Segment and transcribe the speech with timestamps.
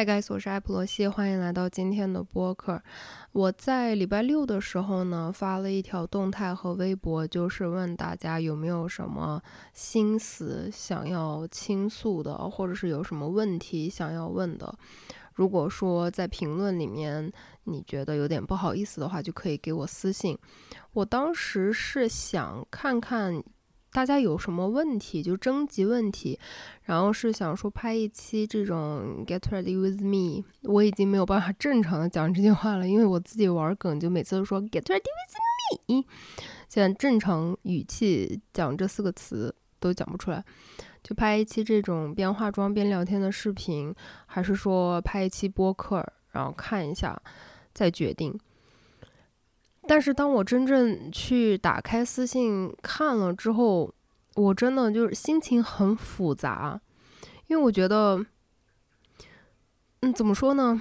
[0.00, 2.82] Hi guys，我是艾普罗西，欢迎来到今天的播客。
[3.32, 9.42] 我在礼拜六的时候呢，发了一条动态和微博，就是问大家有没有什么
[9.74, 14.74] 心思想要倾诉的，或者是有什么问题想要问的。
[15.34, 17.30] 如果说在评论里面
[17.64, 20.34] 你觉得有点不好意思的话，就可以给我私信。
[20.94, 23.44] 我当时是想看看。
[23.92, 26.38] 大家有什么问题就征集问题，
[26.84, 30.44] 然后是想说拍一期这种 Get ready with me。
[30.62, 36.04] 我已经没有办法正常的讲这句话了，因为我自己玩梗就每次都说 Get ready with me，
[36.68, 40.44] 现在正常语气讲这四个词都讲不出来。
[41.02, 43.92] 就拍一期这种边化妆边聊天的视频，
[44.26, 47.20] 还是说拍一期播客，然后看一下
[47.72, 48.38] 再决定。
[49.90, 53.92] 但是当我真正去打开私信看了之后，
[54.36, 56.80] 我真的就是心情很复杂，
[57.48, 58.24] 因为我觉得，
[60.02, 60.80] 嗯，怎么说呢？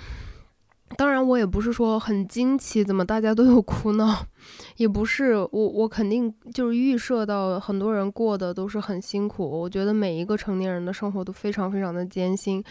[0.95, 4.27] 当然，我也不是说很惊奇，怎么大家都有苦恼，
[4.77, 9.43] 也不是我，我肯定就是预设到很多人过的都是很辛苦。
[9.43, 12.63] 我觉得每一个成年人的生活都非常非常的艰辛。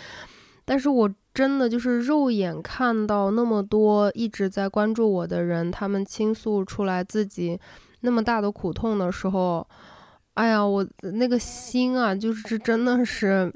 [0.69, 7.59] 但是我真的就是肉眼看到那么多一直在关注我的人，他们倾诉出来自己
[8.01, 9.67] 那么大的苦痛的时候，
[10.35, 13.51] 哎呀，我那个心啊，就是真的是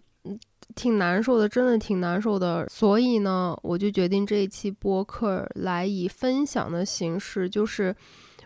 [0.74, 2.66] 挺难受的，真的挺难受的。
[2.70, 7.94] 所以呢，我就决定这一期播客来以分享的形式，就是。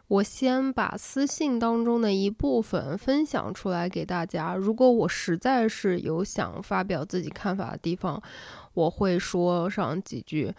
[0.09, 4.55] 我先把私信当中的一部分分享出来给大家。
[4.55, 8.23] 如果我实在是有想发表自己看法的地方，
[8.75, 10.55] 我会说上几句。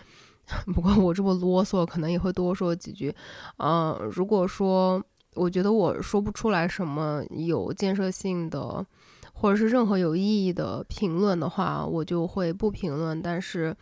[0.74, 3.14] 不过我这么啰嗦，可能也会多说几句。
[3.58, 5.02] 嗯，如果说
[5.36, 8.86] 我觉得我说不出来什么有建设性的，
[9.34, 13.22] 或者是任何有意义的评论的话，我就会不评论。
[13.22, 13.76] 但是，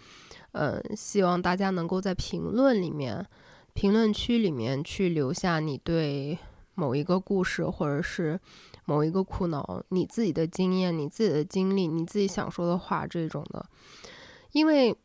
[0.52, 3.25] 嗯，希望大家能够在评论里面。
[3.75, 6.37] 评论区里面去留下你对
[6.75, 8.39] 某一个故事或者是
[8.85, 13.63] 某一个苦恼你自己的经验、你自己的经历、你自己想说的话这种的，
[14.53, 14.95] 因为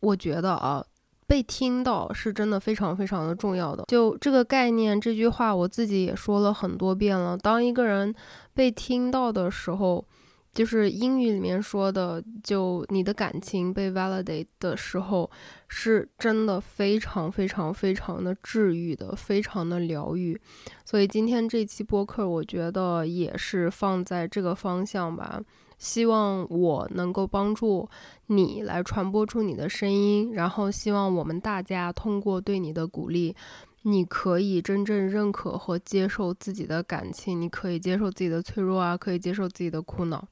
[0.00, 0.84] 我觉得啊，
[1.26, 3.84] 被听到是真的非常非常的重要的。
[3.88, 7.36] 就这个概念，这句话我自己也说了很多遍了。
[7.36, 8.14] 当一个人
[8.54, 10.04] 被听到的时候，
[10.52, 15.30] 就是英语里面说的，就你的感情被 validate 的时候，
[15.66, 20.38] 是真的非常非常非常的治愈的，非常的疗愈。
[20.84, 25.40] 所以今天这期播客，我觉得也是放在这个方向吧，
[25.78, 27.88] 希望我能够帮助
[28.26, 33.34] 你来传播出你的声音，然后希望我们大家通过对你的鼓励。
[33.82, 40.26] 你可以真正认可和接受自己的感情，你可以接受自己的脆弱啊，可以接受自己的苦恼。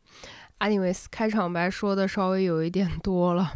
[0.61, 3.55] Anyways，开场白说的稍微有一点多了，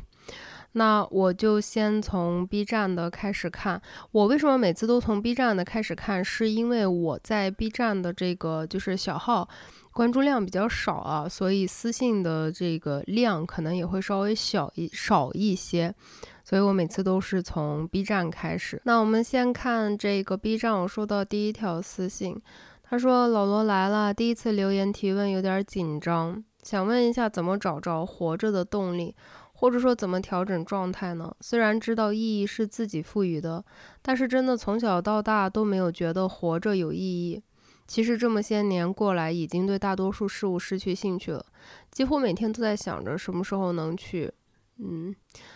[0.72, 3.80] 那我就先从 B 站的开始看。
[4.10, 6.24] 我为什么每次都从 B 站的开始看？
[6.24, 9.48] 是因为我在 B 站的这个就是小号
[9.94, 15.94] 关注量比较少啊，所以私信的这个量可能也会稍微小一少一些。
[16.42, 18.82] 所以我每次都是从 B 站开始。
[18.84, 22.38] 那我们先看这个 B 站，我收到第一条私信，
[22.82, 29.14] 他说：“老罗来了，第一次留言提问有点紧张，想问一下怎么找着活着的动力，
[29.54, 31.34] 或者说怎么调整状态呢？
[31.40, 33.64] 虽然知道意义是自己赋予的，
[34.02, 37.40] 但是真的从小到大都没有觉得活着有意义。
[37.86, 41.44] 其实这么些年过来，已经对大多数事物失去兴趣了，
[41.90, 44.32] 几乎每天都在想着什么时候能去。”
[44.78, 45.14] 嗯，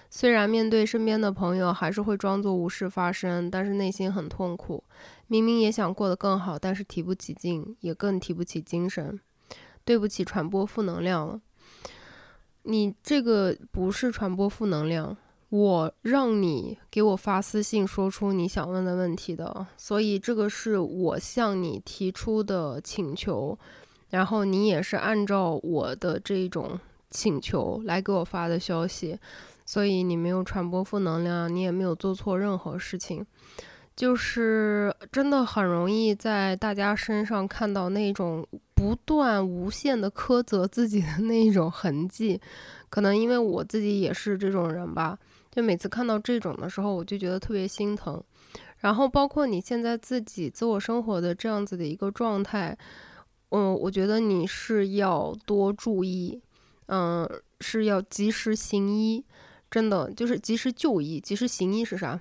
[0.08, 4.84] 虽然面对身边的朋友还是会装作无事发生，但是内心很痛苦。
[5.26, 9.18] 明明也想过得更好，但是提不起劲，也更提不起精神。
[9.84, 11.40] 对不起，传播负能量了。
[12.62, 15.16] 你这个不是传播负能量，
[15.50, 23.58] 我让你给我发私信说出你想问的问题的，所以这个是我向你提出的请求，
[24.10, 26.78] 然后你也是按照我的这种。
[27.10, 29.18] 请求来给我发的消息，
[29.64, 33.24] 所以你没有传播负能量，你也没有做错任何事情，
[33.96, 42.38] 就是真的很容易在大家身上看到那种不断无限的苛责自己的那种痕迹。
[42.90, 45.18] 可能因为我自己也是这种人吧，
[45.58, 48.22] 就每次看到这种的时候，我就觉得特别心疼。
[48.76, 52.78] 然后包括你现在自己自我生活的这样子的一个状态，
[53.48, 56.40] 嗯，我觉得你是要多注意。
[56.86, 57.28] 嗯，
[57.60, 59.24] 是要及时行医，
[59.68, 61.18] 真的就是及时就医。
[61.18, 62.20] 及时行医是啥？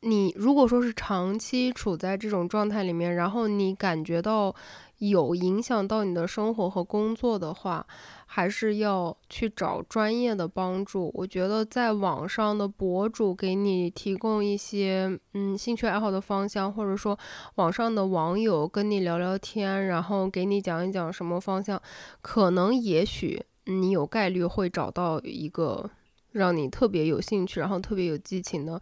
[0.00, 4.52] 你如果说是长期处在这种状态里面，然后你感觉到
[4.98, 7.86] 有影响到你的生活和工作的话，
[8.26, 11.10] 还是要去找专业的帮助。
[11.14, 17.18] 我觉得在网上的博主给你提供一些嗯兴趣爱好的方向，或者说
[17.54, 21.80] 网上的网友跟你聊聊天，然后给你讲一讲什么方向，
[22.20, 25.88] 可能也许你有概率会找到一个
[26.32, 28.80] 让你特别有兴趣，然后特别有激情的，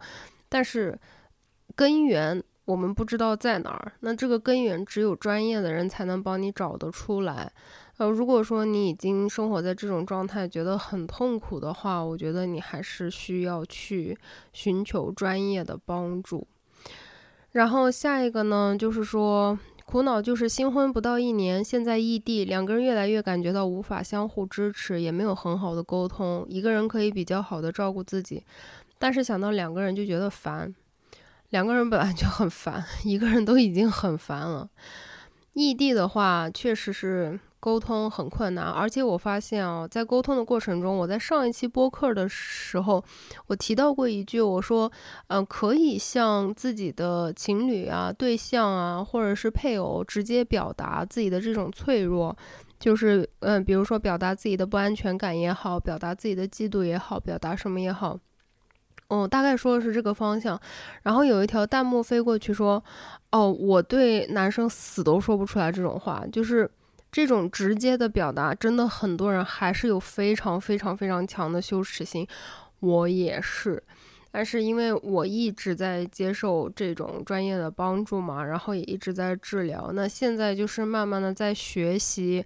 [0.49, 0.99] 但是
[1.75, 2.43] 根源。
[2.65, 7.53] 我们不知道在哪儿，那这个根源只有专业的人才能帮你找得出来。
[7.97, 14.17] 呃，如果说你已经生活在这种状态，觉得很痛苦的话，我觉得你还是需要去
[14.51, 16.45] 寻求专业的帮助。
[17.51, 26.45] 然后下一个呢，就是说苦恼就是新婚不到一年，现在异地，两个人越来越感觉到无法相互支持，也没有很好的沟通。
[26.49, 28.43] 一个人可以比较好的照顾自己，
[28.99, 30.75] 但是想到两个人就觉得烦。
[31.51, 34.69] 两个人本来就很烦，一个人都已经很烦了。
[35.53, 38.63] 异地的话，确实是沟通很困难。
[38.65, 43.03] 而且我发现啊，在沟通的过程中，我在上一期播客的时候，
[43.47, 44.91] 我提到过一句，我说，
[45.29, 52.37] 嗯，可以向自己的情侣啊、对象啊，或者是配偶直接表达自己的这种脆弱，
[52.79, 58.19] 就是，嗯，比如说表达自己的不安全感也好，表达自己的嫉妒也好，表达什么也好。
[59.07, 60.59] 哦，大概说的是这个方向，
[61.03, 62.83] 然后有一条弹幕飞过去说
[63.31, 66.69] ：“哦，我对男生死都说不出来这种话，就是
[67.15, 72.27] 这种直接的表达，真的很多人还是有非常非常非常强的羞耻心，
[72.81, 73.81] 我也是，
[74.31, 82.45] 但是因为我一直在接受这种专业的帮助嘛，然后也一直在治疗，那现在就是慢慢的在学习。”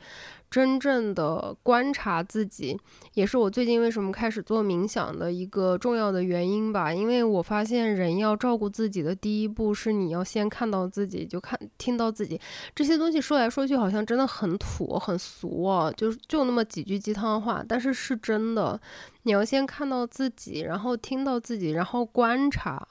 [0.50, 2.76] 真正的观察自己，
[3.14, 6.94] 也是我最近为什么开始做冥想的一个重要的原因吧。
[6.94, 12.40] 因为我发现，人要照顾自己的第一步是你要先看到自己，就看听到自己
[12.74, 13.20] 这些东西。
[13.22, 18.80] 说来说去，好像真的很土很俗啊，就就那么几句鸡汤话，但是是真的。
[19.24, 22.88] 你要先看到自己，然后听到自己，然后观察。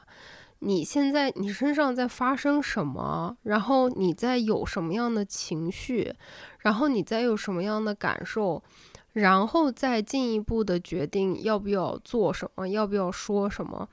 [0.60, 3.36] 你现在你身上在发生什么？
[3.42, 6.12] 然后你在有什么样的情绪？
[6.58, 8.62] 然后你再有什么样的感受？
[9.12, 13.88] 然后再进一步的决定要不要做什么，要不要说什么？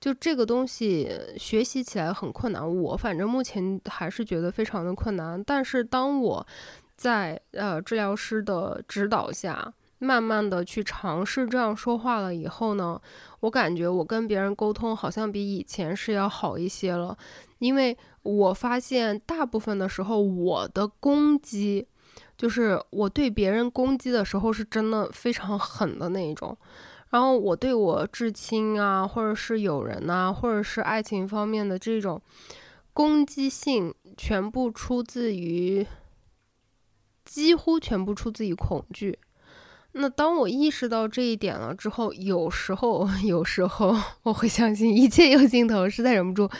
[0.00, 5.42] 就这个东西学习起来很困难，我反正目前还是觉得非常的困难。
[5.44, 6.46] 但是当我
[6.96, 9.72] 在呃治疗师的指导下。
[9.98, 13.00] 慢慢的去尝试这样说话了以后呢，
[13.40, 17.16] 我感觉我跟别人沟通好像比以前是要好一些了，
[17.58, 21.86] 因为我发现大部分的时候我的攻击，
[22.36, 26.56] 就是我对别人攻击的时候是真的非常狠的那一种，
[27.10, 32.20] 然后我对我至亲啊，或者是友人呐，或者是爱情方面的这种
[32.92, 35.86] 攻击性，全部出自于，
[37.24, 39.18] 几乎全部出自于恐惧。
[39.98, 46.50] 那当我意识到这一点了之后，有时候， 有时候 我会相信一切有尽头，实在忍不住，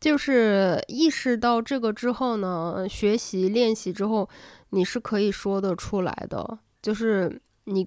[0.00, 4.28] 就是意识到这个之后呢，学习练习之后，
[4.70, 6.58] 你是可以说得出来的。
[6.80, 7.86] 就是你，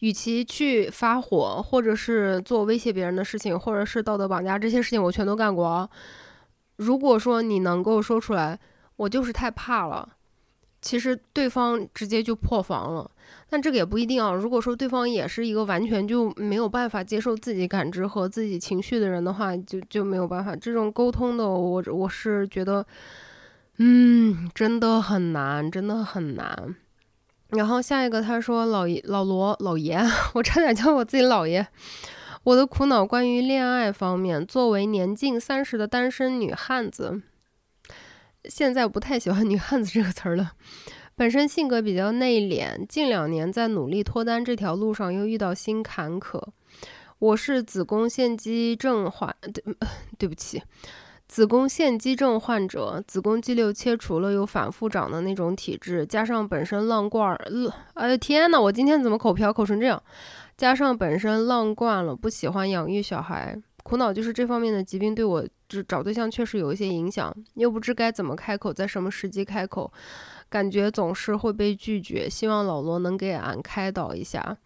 [0.00, 5.88] 与其去发火，或者是做威胁别人的事情，或者是道德绑架这些事情，我全都干过。
[6.76, 8.58] 如果说你能够说出来，
[8.96, 10.16] 我就是太怕了。
[10.80, 13.10] 其实对方直接就破防了，
[13.50, 14.32] 但这个也不一定啊。
[14.32, 20.54] 如果说对方也是一个完全就没有办法接受自己感知和自己情绪的人的话，就就没有办法。
[20.54, 22.86] 这种沟通的，我我是觉得，
[23.78, 26.76] 嗯，真的很难，真的很难。
[27.48, 29.98] 然后下一个他说老爷老罗老爷，
[30.34, 31.66] 我差点叫我自己老爷。
[32.44, 37.20] 我的苦恼关于恋爱方面，作为年近三十的单身女汉子。
[38.44, 40.52] 现在不太喜欢“女汉子”这个词儿了。
[41.16, 46.40] 本身性格比较内敛，近两年在努力脱单这条路上又遇到新坎坷。
[47.18, 49.64] 我是子宫腺肌症患，对，
[50.16, 50.62] 对不起，
[51.26, 57.36] 子宫腺肌症患者，子宫肌瘤切除了又反复长的那种体质，加上本身浪惯儿，
[57.94, 60.00] 哎天呐，我今天怎么口瓢口成这样？
[60.56, 63.60] 加上本身浪惯了，不喜欢养育小孩。
[63.82, 69.92] 苦恼就是这方面的疾病对我就找对象确实有一些影响，又不知该怎么开口，在什么时机开口，
[70.48, 72.28] 感觉总是会被拒绝。
[72.28, 74.56] 希望老罗能给俺开导一下。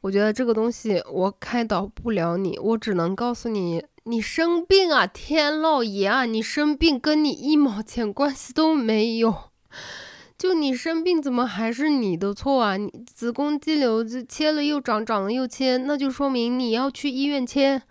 [0.00, 9.34] 我觉得这个东西我开导不了你，我只能告诉你，你生病啊，天老爷啊，你生病跟你一毛钱关系都没有。
[10.38, 12.76] 就你生病怎么还是你的错啊？
[12.76, 17.82] 你子宫肌瘤切了又长，长了又切，那就说明你要去医院切。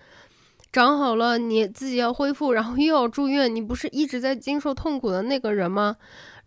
[0.71, 5.95] 长好了，你自己要恢复，然后又要住院，你不是一直在经受痛苦的那个人吗？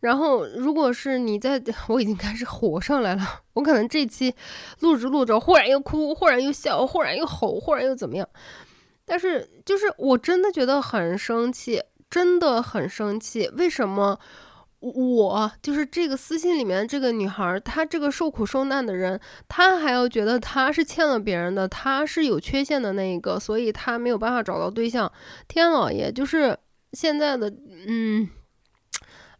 [0.00, 4.34] 然后，如果是你在， 我已经开始火上来了，我可能这期
[4.80, 8.26] 录着录着，忽然又哭，忽然又笑，忽然又吼，忽然又怎么样？
[9.04, 13.50] 但是，就是我真的觉得很生气，真的很生气。
[13.56, 14.18] 为什么
[14.80, 25.10] 我就是这个私信里面这个女孩，她这个受苦受难的人，她还要觉得她是欠了别人的，她是有缺陷的那一个，所以她没有办法找到对象。
[25.46, 26.58] 天老爷，就是
[26.92, 27.52] 现在的，
[27.86, 28.28] 嗯。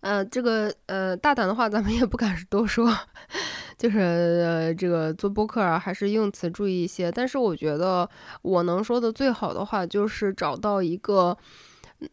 [0.02, 2.90] 呃，这个呃，大胆的话咱们也不敢多说，
[3.76, 7.12] 就是，这个做播客啊，还是用词注意一些。
[7.12, 8.08] 但是我觉得
[8.40, 11.36] 我能说的最好的话，就是找到一个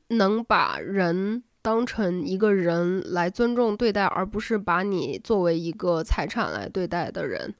[0.09, 7.53] 能把人当成一个人来尊重对待，而不是把你作为一个财产来对待的人。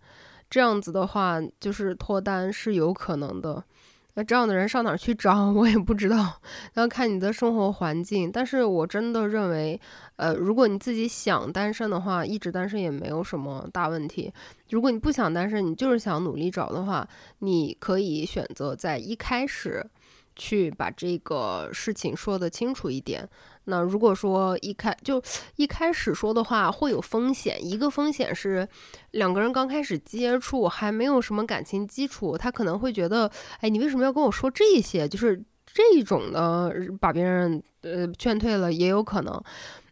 [0.50, 3.62] 这样子的话，就是脱单是有可能的。
[4.14, 5.52] 那这样的人上哪儿去找？
[5.52, 6.40] 我也不知道，
[6.76, 8.32] 要看你的生活环境。
[8.32, 9.78] 但是我真的认为，
[10.16, 14.32] 呃，如果你自己想单身的话，一直单身也没有什么大问题。
[14.70, 17.06] 如果你不想单身，你就是想努力找的话，
[17.40, 19.86] 你可以选择在一开始
[20.34, 23.28] 去把这个事情说得清楚一点。
[23.70, 25.22] 那如果说一开就
[25.58, 28.68] 一开始说的话会有风险，一个风险是
[29.12, 35.08] 两个人刚开始接触还没有什么感情基础，他可能会觉得，哎，你为什么要跟我说这些？
[35.08, 39.44] 就是这种的，把别人呃劝退了也有可能。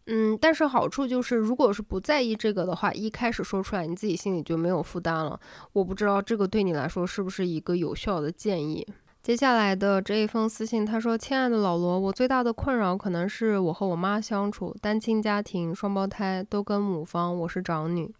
[0.07, 5.39] 嗯，但是好处就是，如果是不在意这个的话，一开始说出来，你自己心里就没有负担了。
[5.73, 8.87] 我不知道这个对你来说是不是一个有效的建议。
[9.25, 18.13] 接下来的这一封私信，他说：“亲爱的老罗，我最大的困扰可能是我和我妈相处，单亲家庭，双胞胎，都跟母方，我是长女，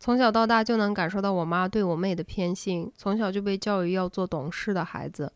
[0.00, 5.32] 从小到大就能感受到我妈对我妹的偏心，从小就被教育要做懂事的孩子。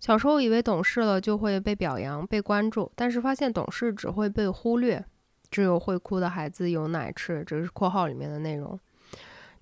[0.00, 5.04] 小时候以为懂事了就会被表扬、被关注，但是发现懂事只会被忽略，
[5.50, 7.44] 只有会哭的孩子有奶吃。
[7.46, 8.80] 这是括号里面的内容。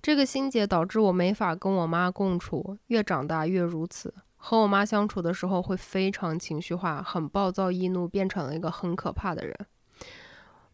[0.01, 4.13] 这个心结导致我没法跟我妈共处，越长大越如此。”
[4.45, 9.57] 和我妈相处的时候会非常情绪化，很暴躁易怒，变成了一个很可怕的人。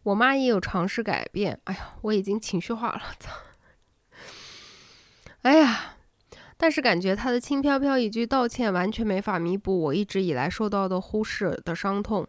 [0.02, 3.30] 我妈也有尝试改变，哎呀，我已经情绪化了，操！
[5.42, 5.94] 哎呀，
[6.56, 12.26] 但是感觉她的轻飘飘一句道歉，完全没法弥补我一直以来受到的忽视的伤痛。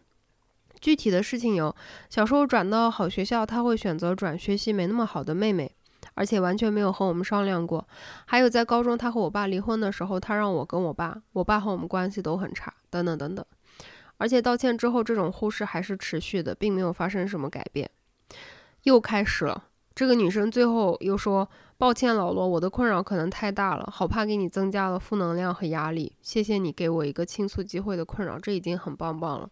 [0.80, 1.76] 具体的事情有：
[2.08, 5.76] 小时候转到好学校，她会选择转学习没那么好的妹妹。
[6.14, 7.88] 而且完全没有和我们商量过。
[8.26, 13.46] 还有在高中，他和我爸离婚的时候，他让我跟我爸，我爸和我们关系都很差，等等等等。
[14.18, 17.90] 而且道歉之后，这种忽视还是持续的，并没有发生什么改变。
[18.84, 19.66] 又开始了。
[19.94, 26.16] 这个女生最后又说：“抱歉，老罗，我的困扰可能太大了，好怕给你增加了负能量和压力。
[26.22, 29.50] 谢谢你给我一个倾诉机会的困扰，这已经很棒棒了。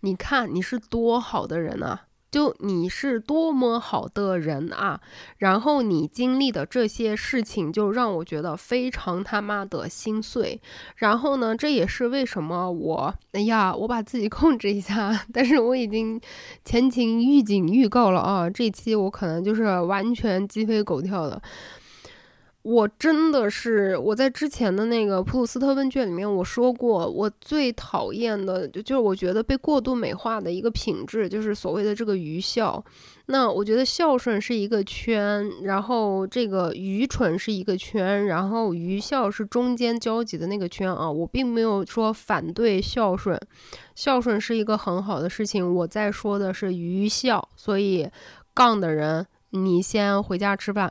[0.00, 5.00] 你看你是多好的人啊！”就你是多么好的人啊！
[5.38, 10.60] 然后你经历的这些事情，就让我觉得非常他妈的心碎。
[10.96, 15.24] 然后呢，这也是为什么我，哎呀，我把自己 控制一下。
[15.32, 16.20] 但是我已经
[16.64, 21.40] 前情预警预告了啊，这期我可能就是完全鸡飞狗跳的。
[22.64, 32.82] 我真的是我在之前的那个普鲁斯特问卷里面我说过，我最讨厌的就就是我觉得被过度美化的一个品质，就是所谓的这个愚孝。
[33.26, 41.10] 那我觉得孝顺是一个圈，然后这个愚蠢是一个圈，然后愚孝是中间交集的那个圈啊。
[41.10, 43.38] 我并没有说反对孝顺，
[43.94, 45.74] 孝顺是一个很好的事情。
[45.74, 48.08] 我在说的是愚孝，所以
[48.54, 50.90] 杠的人你先回家吃饭，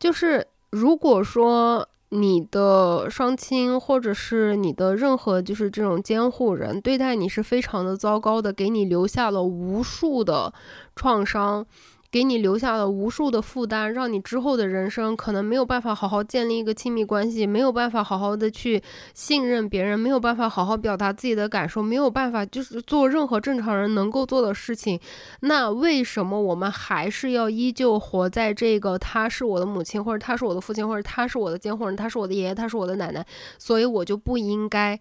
[0.00, 0.46] 就是。
[0.70, 10.52] 如果说你的双亲或者是你的任何就是这种监护人对待你是非常的糟糕的，给你留下了无数的
[10.96, 11.66] 创伤。
[12.10, 24.98] 给你留下了无数的负担，让你之后的人生可能没有办法好好建立一个亲密关系，没有办法好好的去信任别人，没有办法好好表达自己的感受，没有办法就是做任何正常人能够做的事情。
[25.40, 33.26] 那为什么我们还是要依旧活在这个他是我的母亲，或者他是我的父亲，或者他是我的监护人，他是我的爷爷，他是我的奶奶，
[33.58, 34.98] 所以我就不应该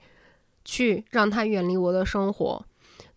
[0.65, 2.65] 去让他远离我的生活。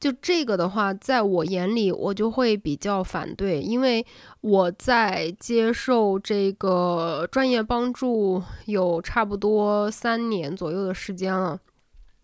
[0.00, 4.04] 就这个的话，在我眼里，我就会比较反对，因为
[4.40, 11.60] 我在接受这个专业帮助有差不多三年左右的时间了。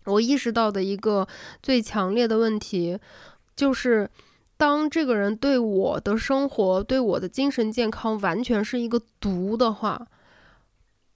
[0.07, 1.29] 我意识到的一个
[1.63, 2.99] 最强烈的问题，
[3.55, 4.09] 就是
[4.57, 10.07] 当这个人对我的生活、对我的精神健康完全是一个毒的话，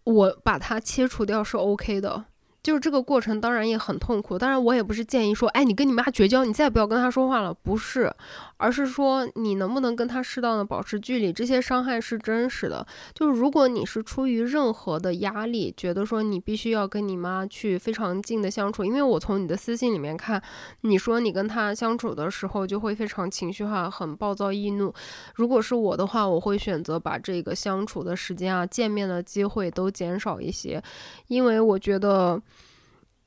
[0.04, 2.26] 我把它切除掉是 OK 的。
[2.62, 8.12] 就是这个过程当然也很痛苦，当然我也不是建议说，哎，你跟你妈绝交，你再也不要跟她说话了，不是，
[8.60, 12.86] 而是说你能不能跟他适当的保持距离，这些伤害是真实的。
[13.14, 20.42] 就是如果你是出于任何的压力，觉得说你必须要跟你妈去非常近的相处，因为我从你的私信里面看，
[20.82, 24.92] 你说你跟她相处的时候就会非常情绪化，很暴躁易怒。
[25.34, 30.82] 如果是我的话，我会选择把这个相处的时间啊，见面的机会都减少一些，
[31.28, 32.40] 因为我觉得。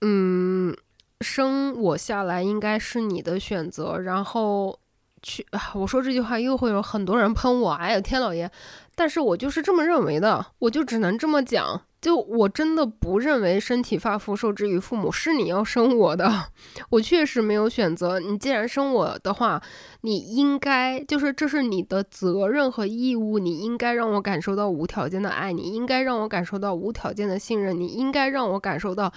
[0.06, 0.76] 嗯，
[1.22, 4.78] 生我下来应该是你的选择，然后
[5.24, 8.52] 去啊我说这句话又会有很多人喷我，哎呀天老爷！
[8.94, 11.82] 但是我就是这么认为的，我就只能这么讲。
[12.00, 16.30] 就我真的不认为身体发肤受之于父母，是你要生我的，
[16.92, 18.20] 我确实没有选择。
[18.20, 19.64] 你既然生我的话，
[20.02, 29.14] 你应该就是这是你的责任和义务，你应该让我感受到无条件的爱，你应该让我感受到无条件的信任，你应该让我感受到。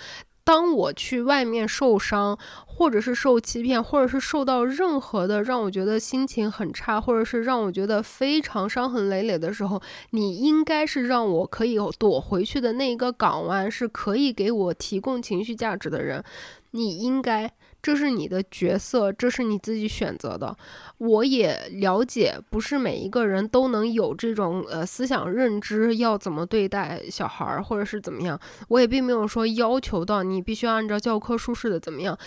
[0.47, 16.23] 当我去外面受伤，或者是受欺骗，或者是受到任何的让我觉得心情很差，或者是让我觉得非常伤痕累累的时候，你应该是让我可以躲回去的那一个港湾，是可以给我提供情绪价值的人，
[16.71, 17.53] 你应该。
[17.87, 20.57] 这是你的角色，这是你自己选择的。
[20.99, 28.37] 我也了解，不是每一个人都能有这种呃思想认知，要怎么对待小孩儿，或者是怎么样。
[28.67, 32.19] 我也并没有说要求到你必须要按照教科书式的怎么样。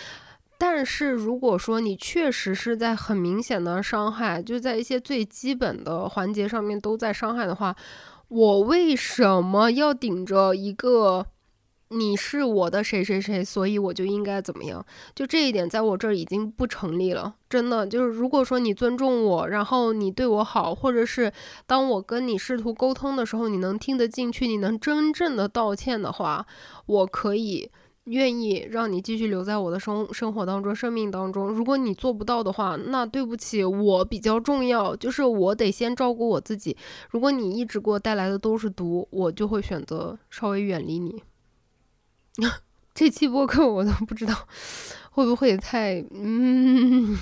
[0.58, 7.76] 但是如果说你确实是在很明显的伤害，就在一些最基本的环节上面都在伤害的话，
[8.30, 11.26] 我为什么要顶着一个？
[11.92, 14.86] 你是我的谁谁谁，所以我就应该怎么样？
[15.16, 17.34] 就这一点，在我这儿已经不成立了。
[17.50, 21.34] 真的，就是如果说你尊重我，然后你对我好，或者是
[21.66, 26.46] 当我跟你试图沟通的时候，你能听得进去，你能真正的道歉的话，
[26.86, 27.72] 我可以
[28.04, 31.48] 愿意让你继续留在我的生生活当中、生命当中。
[31.50, 36.78] 如果你做不到的话，那对不起，我比较重要，就是我得先照顾我自己。
[37.10, 41.24] 如果你一直给我带来的都是毒，我就会选择稍微远离你。
[42.94, 44.48] 这期播客我都不知道
[45.12, 47.18] 会不会太嗯。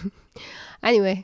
[0.81, 1.23] Anyway，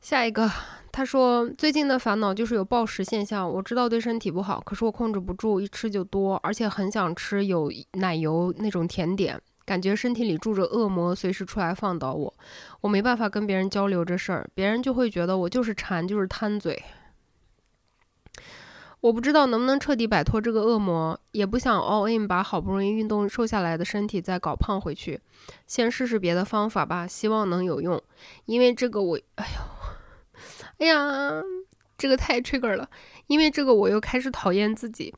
[0.00, 0.50] 下一个，
[0.90, 12.34] 他说最近的烦恼就是有暴食现象，我知道对身体不好，可是我控制不住，一吃就多，而且很想吃有奶油那种甜点，感觉身体里住着恶魔，随时出来放倒我。
[12.80, 16.82] 我没办法跟别人交流这事儿，别人就会觉得我就是馋，就是贪嘴。
[19.04, 25.20] 我不知道能不能彻底摆脱这个恶魔，也不想 all in 把好不容易运动瘦下来的身体再搞胖回去，
[25.66, 28.02] 先试试别的方法吧，希望能有用。
[28.46, 29.60] 因为这个我，哎呦，
[30.78, 31.42] 哎呀，
[31.98, 32.88] 这个太 trigger 了。
[33.26, 35.14] 因为这个我又开始讨厌自己。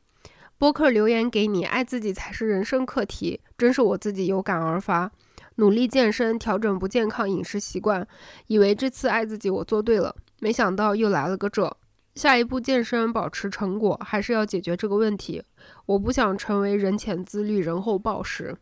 [0.57, 5.09] 播客留言给你，爱自己才是人生课题，真是我自己有感而发，
[5.55, 8.05] 努力健身，调整不健康饮食习惯，
[8.47, 11.77] 以为这次爱自己我做对了，没想到又来了个这。
[12.17, 15.43] 下一步健身保持成果，还是要解决这个问题。
[15.85, 18.57] 我不想成为人前自律，人后暴食。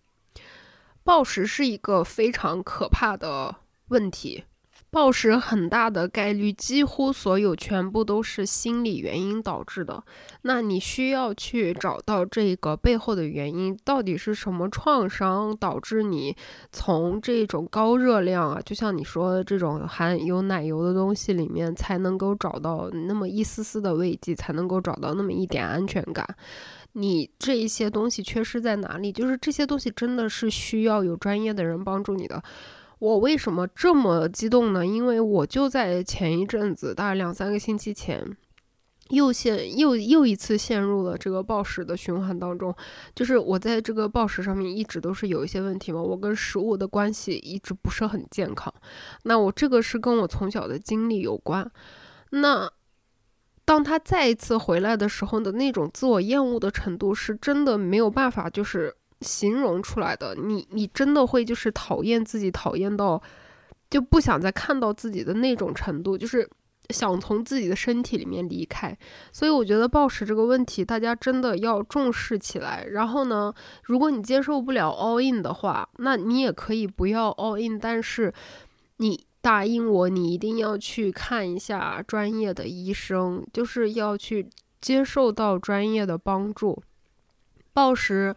[1.06, 3.56] 暴食是一个非常可怕的
[3.88, 4.44] 问题。
[4.96, 10.02] 暴食很大的概率，几乎所有全部都是心理原因导致的。
[10.44, 16.34] 那你需要去找到这个背后的原因，到底是什么创伤导致你
[16.72, 26.26] 从这种高热量啊，就像你说的这种含有奶油的东西里面，才能够找到那么一丝丝的慰藉，才能够找到那么一点安全感。
[26.94, 29.12] 你这一些东西缺失在哪里？
[29.12, 32.42] 就是这些东西真的是需要有专业的人帮助你的。
[33.00, 34.86] 我为什么这么激动呢？
[34.86, 38.26] 因为我就在前一阵子，大概两三个星期前，
[39.10, 42.74] 又陷又又一次陷入了这个暴食的循环当中。
[43.14, 48.74] 就是我在这个暴食上面一直都是有一些问题嘛，我跟食物的关系一直不是很健康。
[49.24, 51.70] 那我这个是跟我从小的经历有关。
[52.32, 52.72] 那
[53.66, 58.96] 当他再一次回来的时候的那种自我厌恶的程度，是真的没有办法，就是。
[59.22, 63.22] 形容出来的，你你真的会就是讨厌自己，讨厌到
[63.90, 66.48] 就不想再看到自己的那种程度，就是
[66.90, 68.96] 想从自己的身体里面离开。
[69.32, 72.86] 所以我觉得暴食这个问题，大家真的要重视起来。
[72.92, 78.34] 然后呢，如果你接受不了 all in 的话，那你也可以不要 all in，但是
[78.98, 84.50] 你答应我，你一定要去看一下专业的医生，就是要去
[84.82, 86.84] 接受到专业的帮助。
[87.74, 88.36] 暴食。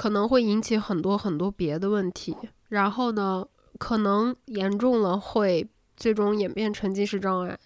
[0.00, 2.34] 可能会引起很多很多别的问题，
[2.70, 3.46] 然后呢，
[3.78, 7.58] 可能严重了会最终演变成近视障碍，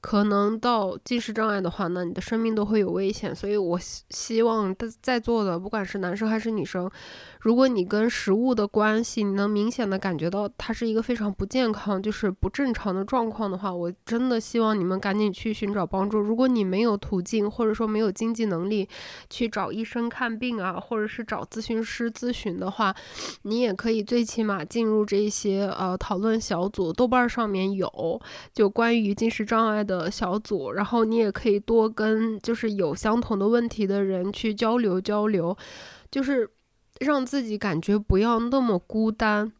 [0.00, 3.34] 可能到近视障碍的话，那你的生命都会有危险。
[3.34, 6.88] 所以我希希望在在座的，不管是男生还是女生，
[7.40, 16.20] 如果你跟食物的关系，你能明显的感觉到它是一个非常不健康，就是不正常的状况的话，我真的希望你们赶紧去寻找帮助。
[16.20, 18.88] 如果你没有途径，或者说没有经济能力
[19.28, 22.94] 去找医生看病啊，或者是找咨询师咨询的话，
[23.42, 28.20] 你也可以最起码进入这些呃讨论小组，豆瓣上面有
[28.54, 29.80] 就关于进食障碍。
[29.80, 35.56] 的小组，然后你也可以多跟就是有相同的问题的人去交流交流，
[36.10, 36.48] 就是
[37.00, 39.52] 让自己感觉不要那么孤单。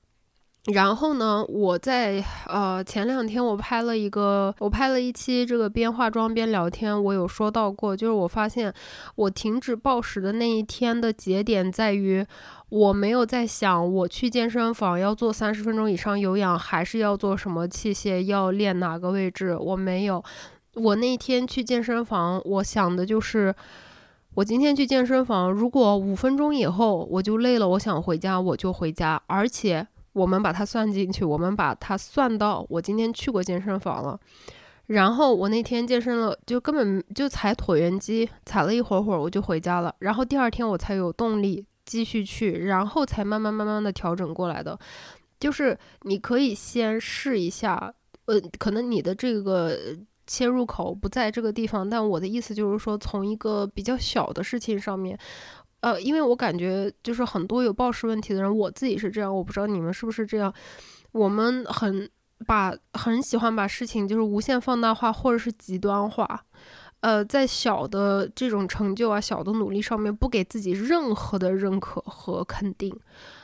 [0.66, 8.72] 然后呢，我在呃前两天我拍了一个，我拍了一期这个边化妆边聊天，我有说到过，就是我发现
[9.16, 12.22] 我停止暴食的那一天的节点在于，
[12.68, 20.22] 我没有在想我去健身房要做三十分钟以上有氧，还是要做什么器械，要练哪个位置，我没有。
[20.74, 23.52] 我那天去健身房，我想的就是，
[24.34, 29.86] 我今天去健身房，如果五分钟以后我就累了，我想回家，我就回家，而且。
[30.12, 34.18] 我们把它算进去，我们把它算到我今天去过健身房了。
[34.86, 39.94] 然后我那天健身了，就根本就踩椭圆机，踩了一会儿会儿我就回家了。
[40.00, 44.76] 然后第二天我才有动力继续去，然后才慢慢慢慢的调整过来的。
[45.38, 49.78] 就是你可以先试一下，呃，可能你的这个
[50.30, 55.18] 切入口不在这个地方，但我的意思就是说，从一个比较小的事情上面。
[55.80, 60.54] 呃，因为我感觉就是很多有暴食问题的人，我自己是这样，我不知道你们是不是这样。
[61.10, 62.08] 我们很
[62.46, 66.44] 把很喜欢把事情就是无限放大化，或者是极端化。
[67.00, 72.94] 呃，在小的这种成就啊、小的努力上面，不给自己任何的认可和肯定。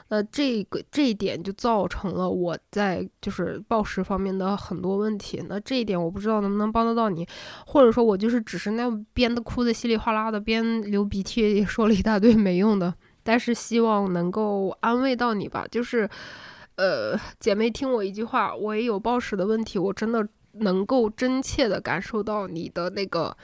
[0.09, 5.45] 那这个这一点就造成了我在就是暴食方面的很多问题。
[5.49, 7.27] 那这一点我不知道能不能帮得到你，
[7.67, 15.67] 或者说我就是只是那边的哭的稀里哗啦的，边流鼻涕也说了一大堆没用的，但是希望能够安慰到你吧。
[15.71, 16.09] 就是，
[16.77, 20.27] 呃，姐妹听我一句话，我也有暴食的问题，我真的。
[20.61, 23.37] 能够真切的感受到你的那个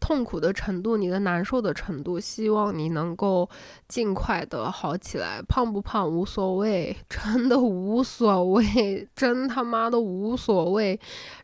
[0.00, 3.48] 痛苦的程度，你的难受的程度，希望你能够
[3.88, 5.42] 尽快的好起来。
[5.48, 10.98] 胖不胖无所谓，真的无所谓，真他妈的无所谓，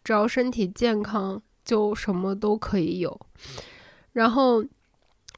[0.05, 3.21] 只要身体健康，就什么都可以有。
[4.13, 4.65] 然后。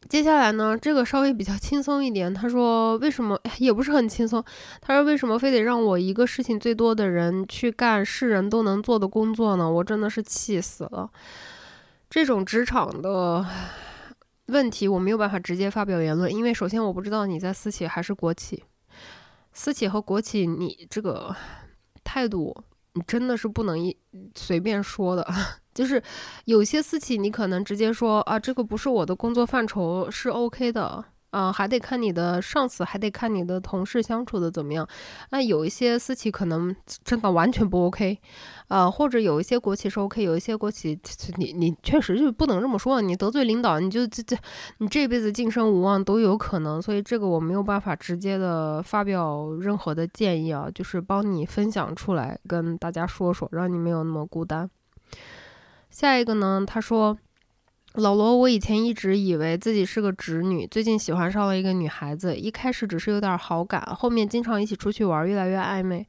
[0.08, 2.32] 接下来呢，这个稍微比较轻松一点。
[2.34, 4.44] 他说：“为什么 也不是很轻松？
[4.80, 9.70] 他说为什么非得让我一个事情最多的人去干世人都能做的工作呢？
[9.70, 11.10] 我真的是气死了。
[12.10, 13.46] 这种职场的
[14.46, 18.64] 问题，我没有办法直接发表言论，因为首先我不知道你在私企还是国企。
[19.52, 21.34] 私企和国企，你这个
[22.04, 22.54] 态度，
[22.94, 23.96] 你真的是不能一
[24.34, 25.26] 随便说的。”
[25.74, 26.02] 就是
[26.44, 34.86] 有些私企，你可能直接说啊，这个不是我的工作范畴，是 OK 的，啊，还得看你的上司，还得看你的同事相处的怎么样。
[35.30, 38.18] 那有一些私企可能真的完全不 OK，
[38.68, 40.98] 啊，或者有一些国企是 OK，有一些国企
[41.38, 44.36] 你你确实就不能这么说，你得罪领导，你就这这
[44.76, 46.82] 你这辈子晋升无望都有可能。
[46.82, 54.68] 所以这个我没有办法直接的发表任何的建议啊，就是帮你分享出来跟大家说说，让你没有那么孤单。
[55.92, 56.64] 下一个呢？
[56.66, 57.18] 他说
[57.94, 62.34] ：“老罗，我以前一直以为自己是个直女，最近喜欢上了一个女孩子。
[62.34, 66.04] 一开始只是有点好感，后面经常一起出去玩，越来越暧昧。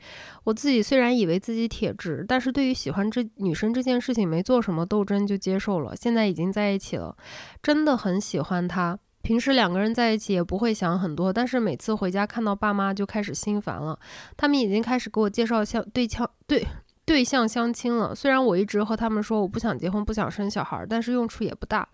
[0.46, 5.94] 我自己虽然以为自己铁直，但是对于喜欢这女生这件事情，没做什么斗争就接受了。
[5.98, 7.18] 现在已经在一起了，
[7.62, 8.98] 真的很喜欢她。
[9.22, 14.00] 平时两个人在一起也不会想很多，但是每次回家看到爸妈就开始心烦了。
[14.38, 16.66] 他们已经开始给我介绍像对象对。”
[17.06, 21.88] 对象相亲了，虽然我一直和他们说我不想结婚，不想生小孩，但是用处也不大。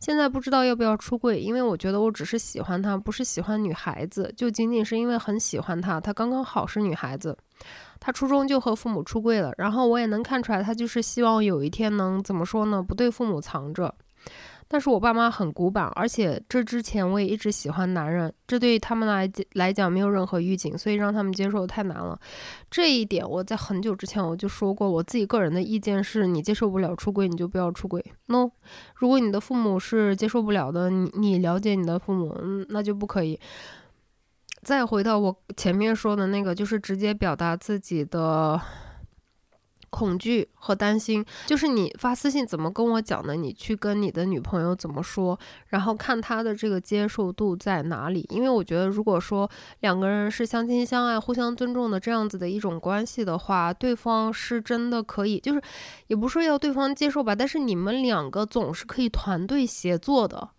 [0.00, 6.00] 现在不知道要不要出柜，因为我觉得我只是喜欢他，不是喜欢女孩子，就仅仅是因为很喜欢他。
[6.00, 7.36] 他刚刚好是女孩子，
[8.00, 12.82] 他初中就和父母出柜了，然后我也能看出来，他就是希望有一天能怎么说呢？
[12.82, 13.94] 不对父母藏着。
[14.70, 22.20] 但是我爸妈很古板，而且这之前我也一直喜欢男人，这对他们来来讲没有任何预警，所以让他们接受太难了。
[22.70, 28.04] 这一点我在很久之前我就说过，我自己个人的意见是你接受不了出轨，你就不要出轨。
[28.26, 28.50] No，
[28.94, 33.40] 如果你的父母是接受不了的，你你了解你的父母，嗯，那就不可以。
[34.62, 38.60] 再回到我前面说的那个，就是直接表达自己的
[39.90, 48.26] 恐惧和担心，就是你发私信怎么跟我讲的，你去跟你的女朋友怎么说，然后看她的这个接受度在哪里。
[48.30, 55.62] 因为我觉得，如果说两个人是相亲相爱、互相尊重的这样子的一种关系的话，对方是真的可以，就是
[56.06, 60.50] 也不是要对方接受吧，但是你们两个总是可以团队协作的。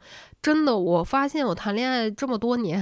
[0.41, 2.81] 真的，我发现我谈恋爱这么多年，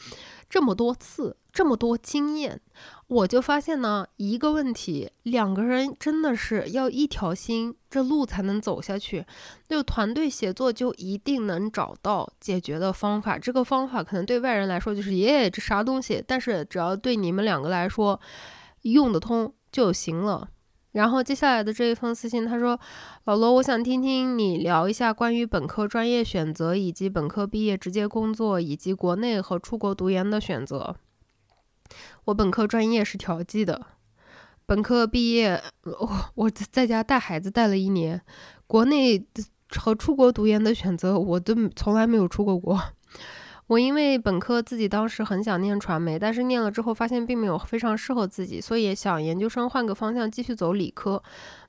[0.48, 2.60] 这么多次，这么多经验。
[3.08, 9.24] 我就发现呢，一个问题，两个人真的是要一条心，这路才能走下去。
[9.66, 13.38] 就团队协作，就一定能找到解决的方法。
[13.38, 16.22] 这个方法可能对外人来说就是耶，这啥东西？
[16.26, 18.20] 但是只要对你们两个来说
[18.82, 20.50] 用得通就行了。
[20.92, 22.78] 然后接下来的这一封私信，他说
[23.24, 30.94] ：“老罗，我想听听你聊一下关于本科专业选择，以及本科毕业直接工作，以及国内和出国读研的选择。”
[32.24, 33.86] 我本科专业是调剂的，
[34.66, 38.20] 本科毕业，我我在家带孩子带了一年，
[38.66, 39.26] 国内
[39.76, 42.80] 和出国读研的选择，我都从来没有出过国。
[43.66, 51.22] 我因为本科自己当时很想念传媒，但是念了之后发现并没有非常适合自己，所以想研究生换个方向继续走理科。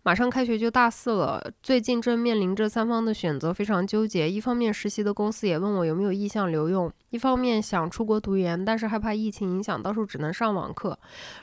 [0.09, 4.27] 马上开学就大四了，最近正面临着三方的选择，非常纠结。
[4.27, 10.97] 一方面实习的公司也问我有没有意向留用，一方面想出国读研，但是害怕疫情影响，到时候只能上网课。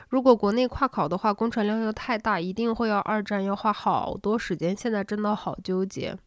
[0.09, 4.75] 如果国内跨考的话，工程量又太大，一定会要二战，要花好多时间。
[4.75, 6.17] 现在真的好纠结。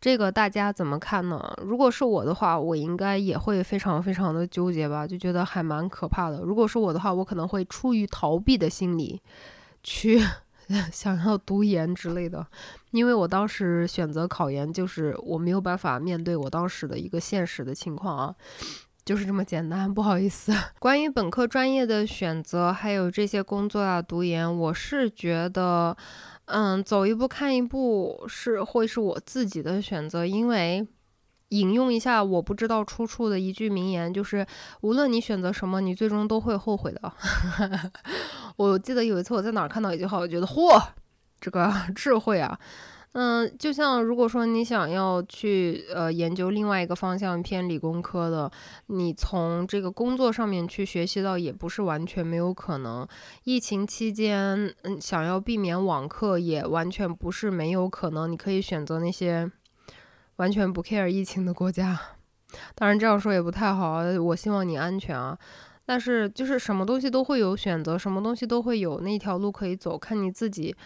[0.00, 1.56] 这个大家怎么看呢？
[1.62, 6.40] 如果是我的话，我应该也会非常非常的纠结吧，就觉得还蛮可怕的。
[6.40, 9.22] 如果是我的话，我可能会出于逃避的心理，
[9.84, 10.20] 去
[10.92, 12.46] 想要读研之类的，
[12.90, 18.34] 因为我当时选择考研，就是我没有办法面对我当时的一个现实的情况啊，
[19.04, 19.92] 就是这么简单。
[19.92, 25.96] 不好意思， 关于本科专业的选择，还有这些工作啊，读研，我是觉得。
[26.48, 30.86] 嗯，走一步看一步是会是我自己的选择，因为
[31.48, 34.46] 引用一下我不知道出处的一句名言，就是
[34.82, 37.12] 无论你选择什么，你最终都会后悔的。
[38.56, 40.82] 我记得有一次我在哪儿看到一句话，我觉得嚯，
[41.40, 42.58] 这个 智慧啊。
[43.18, 48.50] 嗯，就像如果说你想要去呃研究另外一个方向偏理工科的，
[48.88, 53.08] 你从这个工作上面去学习到也不是完全没有可能。
[53.44, 58.30] 疫情期间，嗯，想要避免网课也完全不是没有可能。
[58.30, 59.50] 你可以选择那些
[60.36, 61.98] 完全不 care 疫情的国家。
[62.74, 65.38] 当然这样说也不太好，我希望你安全啊。
[65.86, 70.76] 但是就是什么东西都会有选择，什么东西都会有那条路可以走，看你自己。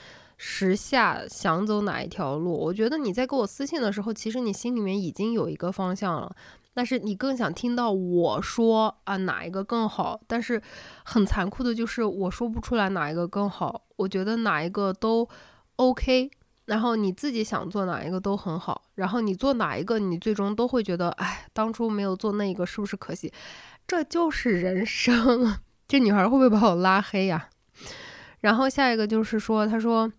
[0.42, 2.50] 时下想走哪一条路？
[2.50, 6.34] 我觉得你在给我私信的时候，其实你心里面已经有一个方向了，
[6.72, 10.18] 但是你更想听到我说啊哪一个更好。
[10.26, 10.58] 但是
[11.04, 13.82] 很残酷的就是我说不出来哪一个更好。
[13.96, 15.28] 我觉得哪一个都
[15.76, 16.30] OK，
[16.64, 23.30] 然后你自己想做哪一个都很好，然后你做哪一个，你最终都会觉得，哎，当初没有做那个是不是可惜？
[23.90, 25.58] 这就是人生。
[25.88, 27.48] 这女孩会不会把我拉黑呀？
[28.38, 30.12] 然后下一个就是说，她说。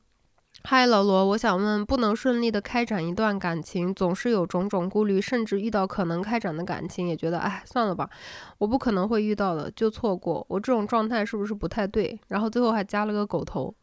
[0.65, 8.10] 嗨，老罗，我想问，不能顺利的开展一段感情，总是有种种顾虑，甚至遇到可能开展的感情，也觉得，哎，算了吧，
[8.57, 10.45] 我不可能会遇到的，就错过。
[10.49, 12.19] 我这种状态是不是不太对？
[12.27, 13.73] 然后最后还加了个狗头。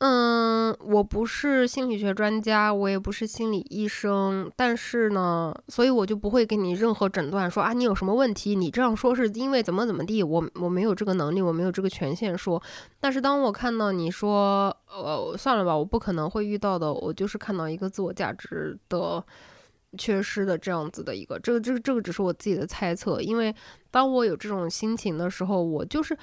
[0.00, 12.62] 嗯，我不是心理学专家，我也不是心理医生，但是呢，所以我就不会给你任何诊断，说啊你有什么问题，你这样说是因为怎么怎么地，我我没有这个能力，我没有这个权限说。
[13.00, 19.20] 但是当我看到你说，呃，算了吧，我不可能会遇到的，我就是看到一个自我价值的
[19.98, 23.52] 缺失的这样子的一个，这个这个这个只是我自己的猜测，因为
[23.90, 26.16] 当我有这种心情的时候，我就是。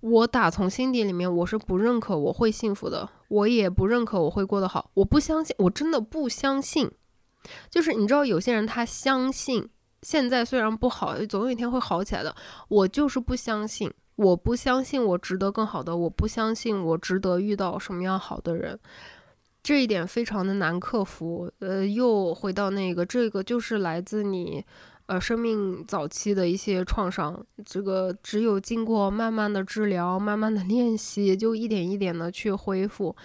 [0.00, 6.90] 我打从心底里面，我是不认可我会幸福的，我也不认可我会过得好，我不相信，我真的不相信。
[7.68, 9.68] 就是你知道，有些人他相信
[10.02, 12.34] 现在虽然不好，总有一天会好起来的。
[12.68, 18.78] 我就是不相信，我不相信我值得更好的，我不相信我值得遇到什么样好的人，
[19.62, 21.50] 这一点非常的难克服。
[21.58, 24.64] 呃，又回到那个，这个就是来自你。
[25.10, 33.16] 呃，生命早期的一些创伤，这个只有经过慢慢的治疗、慢慢的练习，就一点一点的去恢复。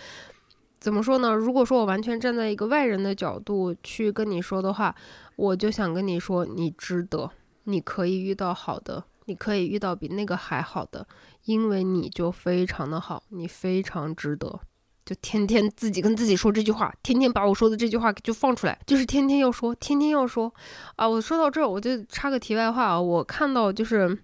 [0.80, 1.32] 怎么说呢？
[1.32, 4.96] 如果说我完全站在一个外人的角度去跟你说的话，
[5.36, 7.30] 我就想跟你说，你值得，
[7.66, 11.08] 你可以遇到好的，你可以遇到比那个还好的，
[11.44, 14.60] 因为你就非常的好，你非常值得。
[15.06, 20.52] 就天天自己跟自己说这句话，天天把我说的这句话就放出来，就是天天要说，天天要说，
[20.96, 21.08] 啊！
[21.08, 24.18] 我说到这儿，我就插个题外话啊，我看到就是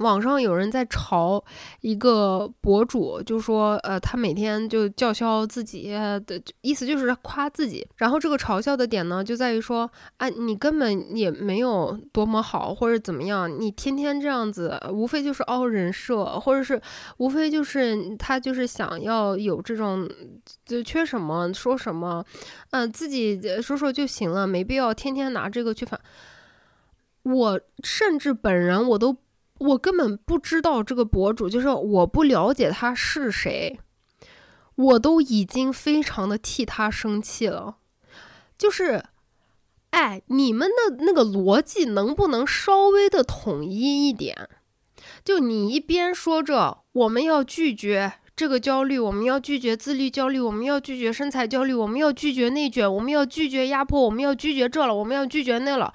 [0.00, 1.42] 网上有人在嘲
[1.82, 7.86] 一个博主，就说，呃，他每天就叫嚣自己的意思就是夸自己。
[7.96, 16.80] 然后这个嘲笑的点呢，就在于说，哎，你根本也没有多么好，或者怎么样，你天天这样子，无非就是凹人设，或者是
[17.18, 20.08] 无非就是他就是想要有这种，
[20.64, 22.24] 就缺什么说什么，
[22.70, 26.00] 嗯，自己说说就行了，没必要天天拿这个去反。
[27.24, 29.14] 我甚至本人我都。
[29.60, 33.78] 我根本不知道这个博主，就是我不了解他是谁，
[34.74, 37.76] 我都已经非常的替他生气了。
[38.56, 39.04] 就是，
[39.90, 44.48] 哎，你们的那个逻辑能不能稍微的统一一点？
[45.24, 55.92] 就你一边说着我们要拒绝这个焦虑，我们要拒绝自律焦虑，我们要拒绝身材焦虑，我们要拒绝内卷，我们要拒绝压迫，我们要拒绝这了，我们要拒绝那了。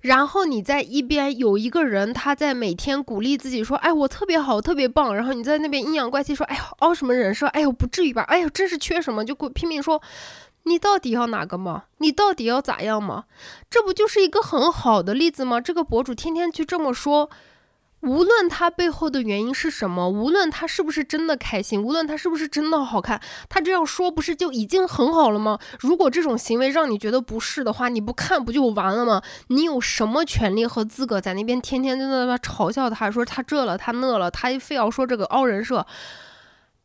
[0.00, 7.46] 然后你在一边有一个人，他在每天鼓励自己说：“哎，我特别好，特别棒。”然后你在那边阴阳怪气说：“哎呦，凹什么人设？
[7.48, 8.22] 哎呦，不至于吧？
[8.22, 10.00] 哎呦，真是缺什么就拼命说，
[10.64, 11.84] 你到底要哪个嘛？
[11.98, 13.24] 你到底要咋样嘛？
[13.68, 15.60] 这不就是一个很好的例子吗？
[15.60, 17.30] 这个博主天天去这么说。”
[18.00, 25.58] 无论他背后的原因是什么，无论他是不是真的开心，无论他是不是真的好看，他这样说不是就已经很好了吗？
[25.80, 29.22] 如果这种行为让你觉得不适的话，你不看不就完了吗？
[29.48, 35.86] 你有什么权利和资格在那边天天在那嘲笑他，说他这了他那了，他非要说这个凹人设，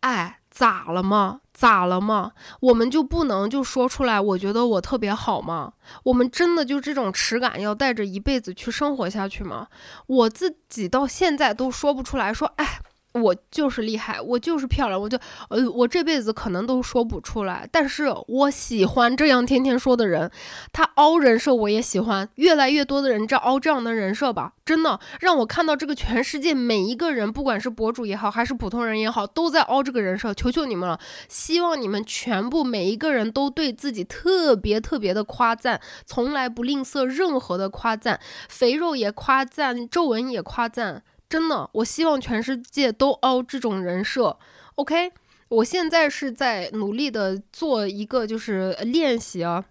[0.01, 0.39] 哎。
[0.53, 1.39] 咋了吗？
[1.53, 2.31] 咋了吗？
[2.59, 4.19] 我们就不能就说出来？
[4.19, 5.73] 我觉得我特别好吗？
[6.03, 9.67] 我们真的就这种耻感要带着一辈子去生活下去吗？
[10.07, 12.79] 我自己到现在都说不出来，说哎。
[13.13, 15.17] 我就是厉害，我就是漂亮，我就
[15.49, 20.31] 呃，我这辈子可能都说不出来，但是我喜欢这样天天说的人，
[20.71, 30.99] 他凹人设我也喜欢，越来越多的人这凹这样的人设吧，真的让我看到这个全世界每一个人，不管是博主也好，还是普通人也好，都在凹这个人设，求求你们了，
[31.29, 41.03] 希望你们全部每一个人都对自己特别特别的夸赞，从来不吝啬任何的夸赞，肥肉也夸赞，皱纹也夸赞。
[41.33, 44.37] 真的，我希望全世界都凹这种人设。
[44.75, 45.11] OK，
[45.47, 49.65] 我现在是在努力的做一个就是练习啊，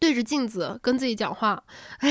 [0.00, 1.62] 对着镜子跟自己讲话，
[2.00, 2.10] 哎，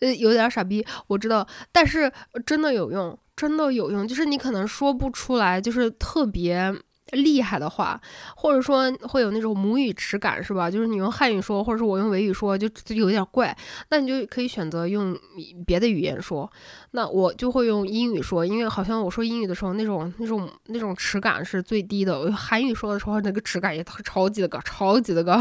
[0.00, 2.12] 呃，有点傻逼，我知道，但是
[2.44, 4.08] 真的有用，真的有用。
[4.08, 6.74] 就是你可能说不出来，就是特别。
[7.12, 8.00] 厉害的话，
[8.34, 10.70] 或者说会有那种母语耻感，是吧？
[10.70, 13.56] 就是你用汉语说，或者是我用维语说，就就有点怪。
[13.90, 15.16] 那你就可以选择用
[15.64, 16.50] 别的语言说。
[16.90, 22.30] 那我就会用英语说，因为好像我说英语的时候，那种那种那种耻感是最低的我。
[22.30, 25.38] 韩语说的时候，那个耻感也超级的高，超级的高。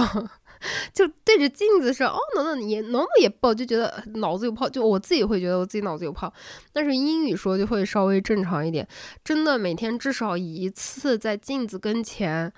[0.94, 4.70] 就对着镜子说哦，能能也能能也爆，就觉得脑子有泡。
[4.70, 6.32] 就我自己会觉得我自己脑子有泡，
[6.74, 8.88] 但是英语说就会稍微正常一点。
[9.24, 12.52] 真的每天至少一次在镜子跟前，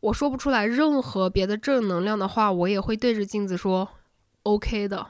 [0.00, 3.88] 我说不出来任何别的正能量的话，我也会对着镜子说
[4.44, 5.06] OK 的，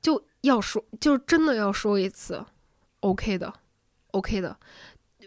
[0.00, 2.44] 就要说，就真的要说一次
[3.00, 3.52] OK 的
[4.12, 4.56] ，OK 的。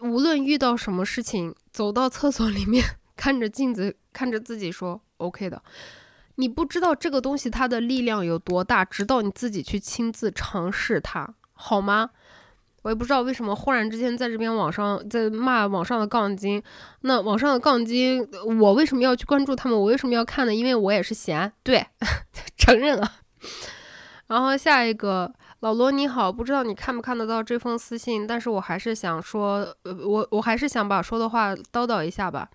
[0.02, 2.84] 无论遇到什么事情，走到厕所里面，
[3.20, 5.02] 看着镜子，看着自己说。
[5.18, 5.62] OK 的，
[6.36, 12.12] 你不知道这个东西它的力量有多大，直到你自己去亲自尝试它，好吗？
[12.84, 16.64] 我也不知道为什么忽然之间在这边网上在骂网上的杠精，
[17.02, 18.26] 那网上的杠精，
[18.62, 19.78] 我为什么要去关注他们？
[19.78, 20.56] 我为什么要看呢？
[20.56, 21.86] 因为我也是闲，对，
[22.56, 23.12] 承认了。
[24.28, 25.30] 然后下一个
[25.60, 32.48] 老罗你好，不知道你看不看得到这封私信，但是我还是想说，呃，我我还是想把说的话叨叨一下吧。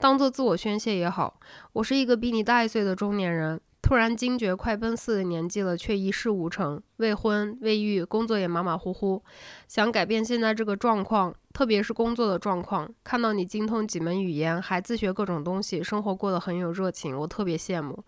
[0.00, 1.38] 当做自我宣泄也好，
[1.74, 9.22] 我是一个比你大一岁的中年人，突然惊觉快奔四的年纪了，却一事无成，未婚未育，工作也马马虎虎，
[9.68, 12.90] 想改变现在这个状况，特别是工作的状况。
[13.04, 18.02] 看到你精通几门语言，还自学各种东西，生活过得很有热情，我特别羡慕。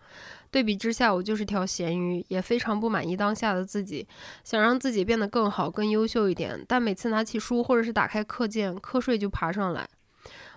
[0.49, 4.07] 对比之下，我就是条咸鱼，也非常不满意当下的自己，
[4.43, 9.87] 想让自己变得更好、更优秀一点，但每次拿起书或者是打开课件，瞌睡就爬上来。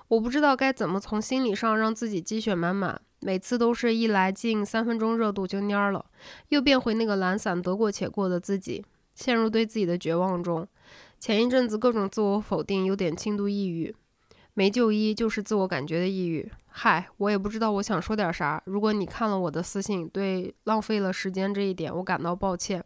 [0.09, 6.05] 我不知道该怎么从心理上让自己积雪满满，每次都是一来劲，三分钟热度就蔫了，
[6.51, 10.66] 又变回那个懒散得过且过的自己，陷入对自己的绝望中。
[11.19, 13.95] 前一阵子各种自我否定，有点轻度抑郁，
[14.55, 16.51] 没就医就是自我感觉的抑郁。
[16.69, 18.62] 嗨，我也不知道我想说点啥。
[18.66, 22.85] 如果你看了我的私信，对浪费了时间这一点我感到抱歉。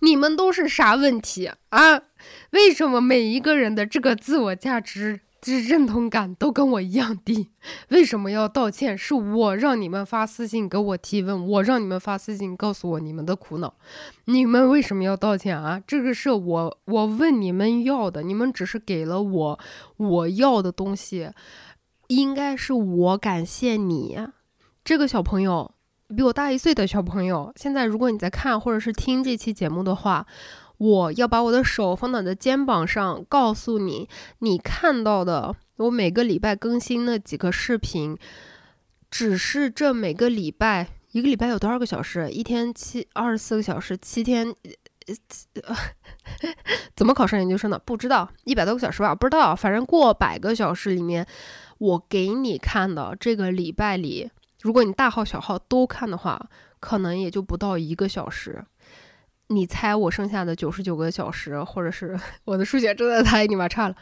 [0.00, 2.02] 你们都是啥问题啊？
[2.50, 5.20] 为什么每一个人的这个自我价值？
[5.44, 7.50] 这认同感都跟我一样低，
[7.88, 8.96] 为什么要道歉？
[8.96, 13.74] 是我让你们发私信给我提问，我让你们发私信告诉我你们的苦恼，
[14.26, 15.82] 你们为什么要道歉啊？
[15.84, 19.58] 这个是我我问你们要的，你们只是给了我
[19.96, 21.32] 我要的东西，
[22.06, 24.16] 应该是我感谢你。
[24.84, 25.74] 这个小朋友
[26.16, 30.24] 比我大一岁的小朋友，现在如果你在看或者是听这期节目的话。
[30.82, 34.08] 我要把我的手放到你的肩膀上，告诉你，
[34.40, 38.18] 你看到的我每个礼拜更新那几个视频，
[39.08, 42.28] 只是这每个礼拜一个礼拜有多少个小时？
[42.30, 44.52] 一天七二十四个小时，七天，
[46.96, 47.78] 怎么考上研究生的？
[47.78, 49.14] 不知道，一百多个小时吧？
[49.14, 51.24] 不知道，反正过百个小时里面，
[51.78, 54.28] 我给你看的这个礼拜里，
[54.60, 58.64] 如果你大号小号都看的话，可能也就不到一个小时。
[59.54, 63.96] 你猜我剩下的九十九个小时，或者是 我的数学真的太你妈差了，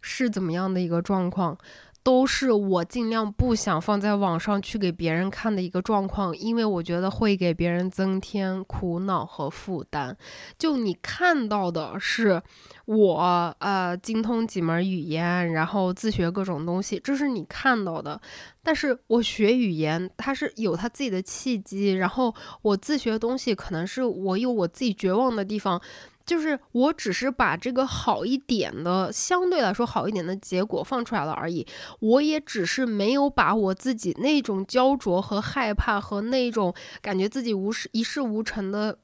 [0.00, 1.56] 是怎么样的一个状况？
[2.02, 10.16] 都是我尽量不想放在网上去给别人看的一个状况，因为我觉得会给别人增添苦恼和负担。
[10.58, 12.42] 就你看到的是
[12.86, 18.20] 我呃精通几门语言，然后自学各种东西，这是你看到的。
[18.64, 25.80] 但是我学语言，它是有它自己的契机，然后我自学东西，可能是我有我自己绝望的地方。
[26.24, 31.66] 就是我只是把这个好一点的，相对来说好一点的结果放出来了而已。
[32.00, 38.98] 我也只是没有把我自己那种焦灼和害怕和那种感觉自己无事一事无成的，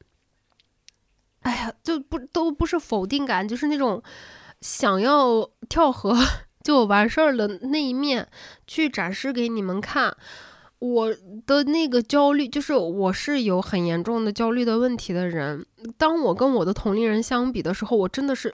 [1.41, 4.03] 哎呀，就不都不是否定感，就是那种
[4.61, 6.17] 想要跳河
[6.63, 8.29] 就完事儿的那一面
[8.67, 10.17] 去展示给你们看。
[10.81, 11.15] 我
[11.47, 15.67] 的那个焦虑，就是我是有很严重的焦虑的问题的人。
[15.97, 18.53] 当我跟我的同龄人相比的时候，我真的是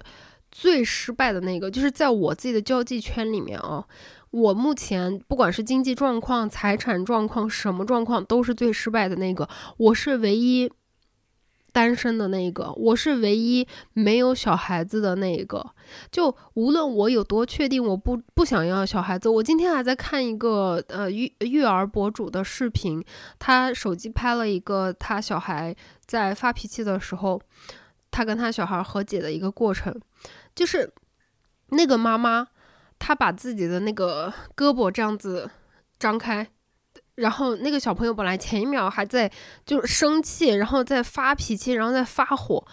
[0.51, 1.71] 最失败的那个。
[1.71, 3.85] 就是在我自己的交际圈里面啊，
[4.31, 9.49] 我目前不管是经济状况、财产状况、什么状况，都是最失败的那个。
[9.77, 10.73] 我是唯一。
[11.75, 15.73] 单身的那一个，我是唯一没有小孩子的那一个。
[16.09, 23.05] 就无论我有多确定我不不想要小孩子，我今天还在看一个呃育育儿博主的视频，
[23.41, 25.75] 他手机拍了一个他小孩
[26.07, 27.43] 在发脾气的时候，
[28.13, 30.01] 他跟他小孩和解的一个过程，
[30.55, 30.93] 就是
[31.71, 32.47] 那个妈妈，
[33.01, 35.51] 她把自己的那个胳膊这样子
[35.99, 36.47] 张开。
[37.17, 39.31] 然后那个小朋友本来前一秒还在
[39.65, 42.65] 就是生气，然后在发脾气，然后在发火，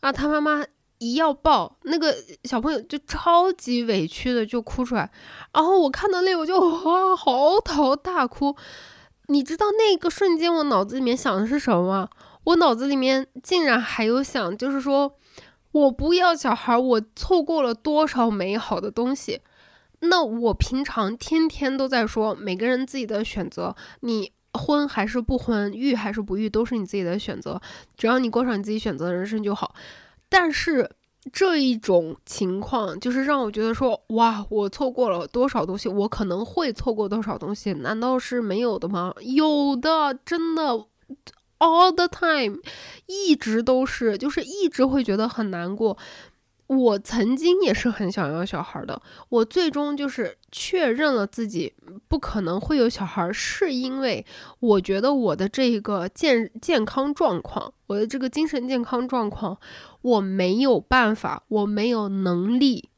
[0.00, 0.64] 啊，他妈妈
[0.98, 5.10] 一要抱那个小朋友就超级委屈的就哭出来，
[5.52, 8.56] 然后我看到那我就哇嚎啕大哭。
[9.26, 12.08] 你知道那个瞬间我脑子里面想的是什么吗？
[12.44, 15.14] 我脑子里面竟然还有想，就是说
[15.72, 19.40] 我不要小孩，我错过了多少美好的东西。
[20.00, 27.60] 那我平常天天都在说，每个人自己的选择，你婚还是不婚，育还是不育，都是你自己的选择，
[27.96, 29.74] 只要你过上你自己选择的人生就好。
[30.28, 30.90] 但是
[31.30, 39.12] 这一种情况，就是让我觉得说，哇，我错过了多少东西，我可能会错过多少东西，难道是没有的吗？
[39.20, 40.86] 有的，真的
[41.58, 42.58] ，all the time，
[43.06, 45.98] 一直都是，就是一直会觉得很难过。
[46.70, 51.74] 我曾经也是很想要小孩的，我最终就是确认了自己
[52.06, 54.24] 不可能会有小孩，是因为
[54.60, 59.58] 我觉得我的这个健健康状况，我的这个精神健康状况，
[60.00, 62.88] 我没有办法，我没有能力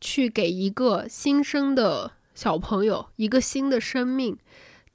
[0.00, 4.38] 去给一个新生的小朋友一个新的生命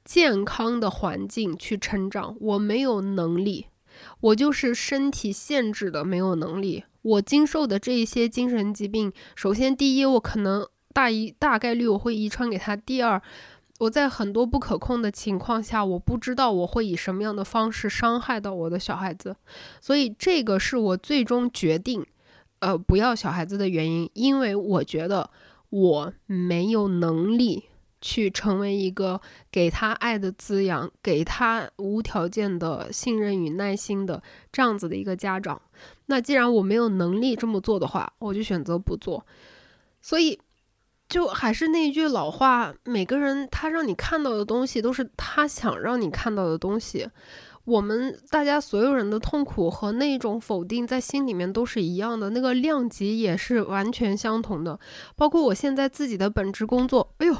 [0.03, 3.67] 健康的环境去成长，我没有能力，
[4.21, 6.85] 我就是身体限制的没有能力。
[7.07, 13.21] 我经受的这一些精神疾病，首先第一，我可能大一大概率我会遗传给他；第二，
[13.79, 19.35] 我在很多不可控的情况下，我不知道我会以什么样的方式伤害到我的小孩子，
[19.79, 22.05] 所以这个是我最终决定，
[22.59, 25.29] 呃，不要小孩子的原因，因为我觉得
[25.69, 27.63] 我没有能力。
[27.99, 29.19] 去成为一个
[29.51, 35.59] 给他爱的滋养，给他无条件的信任与耐心的这样子的一个家长。
[36.07, 39.25] 那既然我没有能力这么做的话，我就选择不做。
[40.01, 40.39] 所以，
[41.07, 47.09] 就还是那句老话：每个人他让你看到的东西，都是他想让你看到的东西。
[47.65, 54.79] 我们大家所有人的痛苦和那种否定，在心里面都是一样的，那个量级也是完全相同的。
[55.15, 57.35] 包括我现在自己的本职工作，哎呦。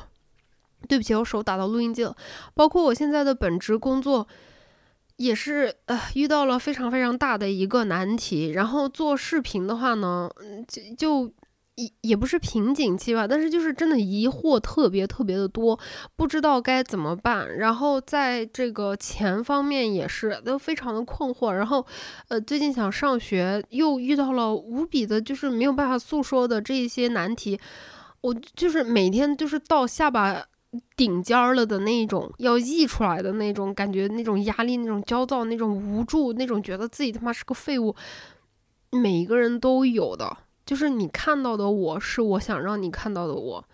[0.87, 2.15] 对不起，我手打到录音机了。
[2.53, 4.27] 包括我现在的本职工作，
[5.17, 8.51] 也是呃遇到了非常非常大的一个难题。
[8.51, 10.29] 然后做视频的话呢，
[10.67, 11.33] 就就
[11.75, 15.79] 也也不是瓶颈期吧，但是就是真的疑惑特别特别的多，
[16.15, 17.57] 不知道该怎么办。
[17.57, 21.51] 然后在这个钱方面也是都非常的困惑。
[21.51, 21.85] 然后，
[22.29, 27.59] 呃，最近想上学，又遇到了无比的，就是没有办法诉说的这一些难题。
[28.21, 30.43] 我就是每天就是到下巴
[30.95, 37.95] 顶尖儿了的那种，要溢出来的那种感觉，那种压力，那种焦躁，那种无助，那种觉得自己他妈是个废物，
[38.91, 40.37] 每一个人都有的。
[40.65, 43.65] 就是你看到的我是我想让你看到的我，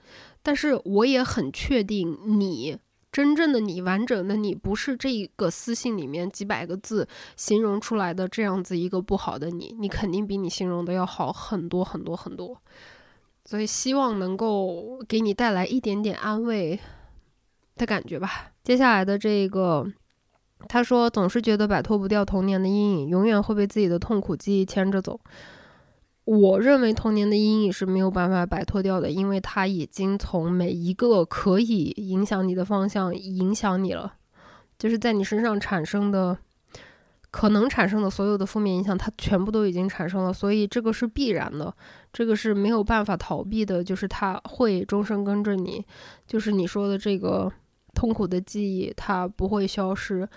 [0.43, 2.78] 但是我也很确定你
[3.12, 12.62] 真正的你完整的你不是这个私信里面几百个字形容出来的这样子一个不好的你，你肯定比你形容的要好很多很多很多，
[13.46, 16.80] 所以希望能够给你带来一点点安慰
[17.76, 18.52] 的感觉吧。
[18.64, 19.86] 接下来的这个，
[20.70, 25.20] 他说总是觉得摆脱不掉童年的阴影，永远会被自己的痛苦记忆牵着走。
[26.26, 34.14] 我认为童年的阴影是没有办法摆脱掉的，因为它已经从每一个可以影响你的方向影响你了，
[34.80, 36.38] 就是在你身上产生的
[37.34, 41.75] 可能产生的所有的负面影响，它全部都已经产生了，所以这个是必然的，
[42.13, 45.84] 这个是没有办法逃避的，就是它会终生跟着你，
[46.27, 47.51] 就是你说的这个
[47.95, 50.29] 痛苦的记忆，它不会消失。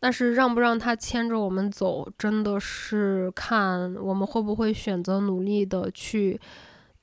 [0.00, 6.40] 但是让不让他牵着我们走，真的是看我们会不会选择努力的去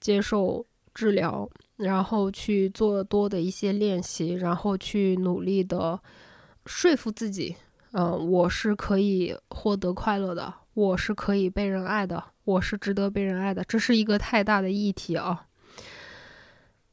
[0.02, 5.98] 接受治疗，然后去做多的一些练习，然后去努力的
[6.66, 7.56] 说服自己，
[7.92, 15.46] 嗯，我是可以获得快乐的，我是可以被人爱的，我是值得被人爱的，这是一个太大的议题啊。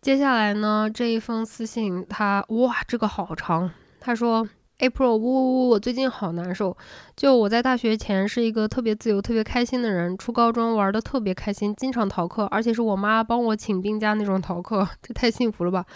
[0.00, 3.70] 接下来呢，这一封私信，他哇，这个好长，
[4.00, 4.48] 他说。
[4.80, 5.68] April，呜呜呜！
[5.68, 6.76] 我最近好难受。
[7.14, 15.86] 就我在大学前是一个特别自由、特别开心的人，初高中玩的特别开心，经常逃课，而且是我妈帮我请病假那种逃课， 这太幸福了吧！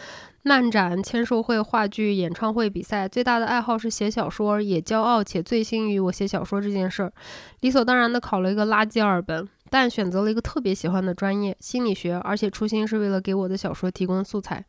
[0.48, 7.12] 漫展、签售会、话剧、演唱会、比赛，最大的爱好是写小说，也骄傲且醉心于我写小说这件事儿。
[7.60, 14.64] 理所当然的考了一个垃圾二本，但选择了一个特别喜欢的专业——心理学，而且初心是为了给我的小说提供素材。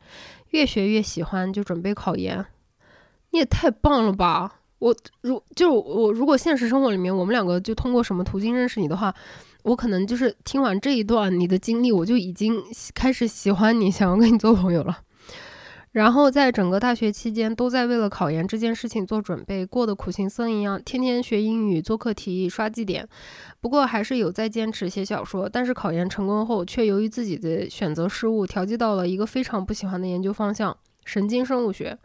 [0.49, 2.45] 越学越喜欢，就准备考研。
[3.29, 4.55] 你也太棒了吧！
[4.79, 9.13] 我如就我如果现实生活里面我们两个就通过什么途径认识你的话，
[9.63, 12.61] 我可能就是听完这一段你的经历，我就已经
[12.93, 14.97] 开始喜欢你，想要跟你做朋友了。
[15.91, 23.07] 然后在整个大学期间都在为了考研这件事情做准备，过得苦行僧一样，天天学英语、做课题、刷绩点。
[23.59, 31.97] 不过还是有在坚持写小说，但是考研成功后，却由于自己的选择失误，调剂到了一个非常不喜欢的研究方向——神经生物学。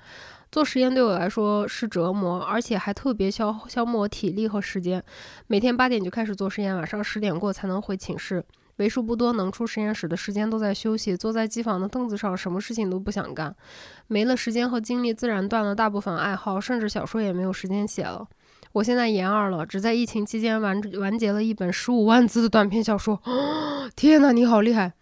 [0.50, 5.02] 做实验对我来说是折磨，而且还特别消消磨体力和时间。
[5.46, 8.42] 每天八点就开始做实验，晚上十点过才能回寝室。
[8.76, 13.54] 为数不多能出实验室的时间都在休息，坐在机房的凳子上，什么事情都不想干。
[14.06, 18.26] 没了时间和精力，自然断了大部分爱好，甚至小说也没有时间写了。
[18.72, 23.22] 我现在研二了，只在疫情期间完完结了一本十五万字的短篇小说。
[23.94, 24.94] 天哪，你好厉害！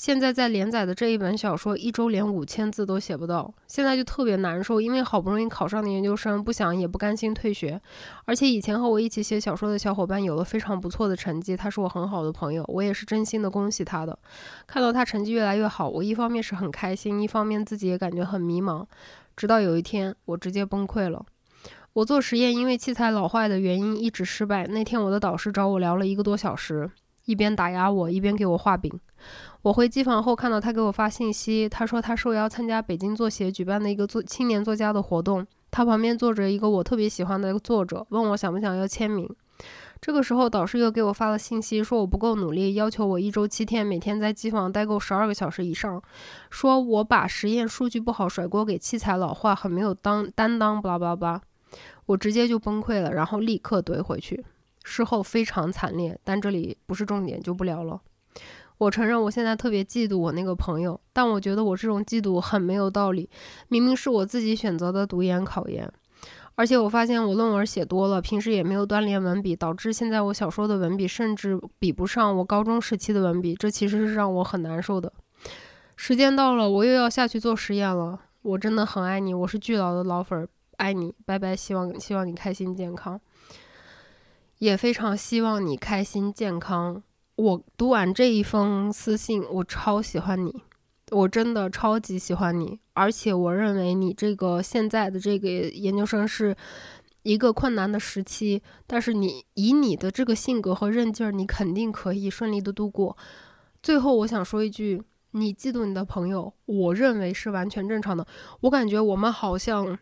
[0.00, 7.78] 现在在连载的这一本小说，一周连五千字都写不到，现在就特别难受，因为好不容易考上的研究生，不想也不甘心退学，
[8.24, 14.18] 而且以前和我一起写小说的小伙伴有了非常不错的成绩，他是我很好的朋友，我也是真心的恭喜他的。
[14.66, 18.86] 看到他成绩越来越好，我一方面是很开心，一方面自己也感觉很迷茫。
[19.36, 21.22] 直到有一天，我直接崩溃了。
[21.92, 24.66] 我做实验因为器材老坏的原因一直失败。
[24.66, 26.90] 那天我的导师找我聊了一个多小时，
[27.26, 28.90] 一边打压我，一边给我画饼。
[29.62, 39.28] 我回机房后看到他给我发信息，他说他受邀参加北京作协举办的一个作青年作家的活动，他旁边坐着一个我特别喜欢的一个作者，问我想不想要签名。
[40.00, 46.02] 这个时候导师又给我发了信息，说我不够努力，要求我一周七天每天在机房待够十二个小时以上，
[46.48, 51.42] 说我把实验数据不好甩锅给器材老化，很没有当担当，巴拉巴拉巴。
[52.06, 54.42] 我直接就崩溃了，然后立刻怼回去，
[54.84, 58.00] 事后非常惨烈，但这里不是重点，就不聊了。
[58.80, 63.28] 我承认，我现在特别嫉妒我那个朋友，但我觉得我这种嫉妒很没有道理。
[63.68, 65.86] 明明是我自己选择的读研考研，
[66.54, 75.12] 而且我发现我论文写多了，平时也没有锻炼文笔，导致现在我小说的文笔甚至比不上我高中时期的文笔，这其实是让我很难受的。
[75.96, 78.18] 时间到了，我又要下去做实验了。
[78.40, 81.54] 我真的很爱你，我是巨老的老粉，爱你，拜拜。
[81.54, 83.20] 希望希望你开心健康，
[84.56, 87.02] 也非常希望你开心健康。
[87.40, 90.54] 我读完这一封私信，我超喜欢你，
[91.10, 96.54] 我真的超级喜欢你，而且我认为你这个现在的这个研究生是
[97.22, 103.16] 一个困难的时期，但是你以你的这个性格和韧劲儿，你肯定可以顺利的度过。
[103.82, 108.26] 最后，我想说一句：你嫉妒你的朋友，我认为是完全正常的。
[108.60, 109.98] 我感觉我们好像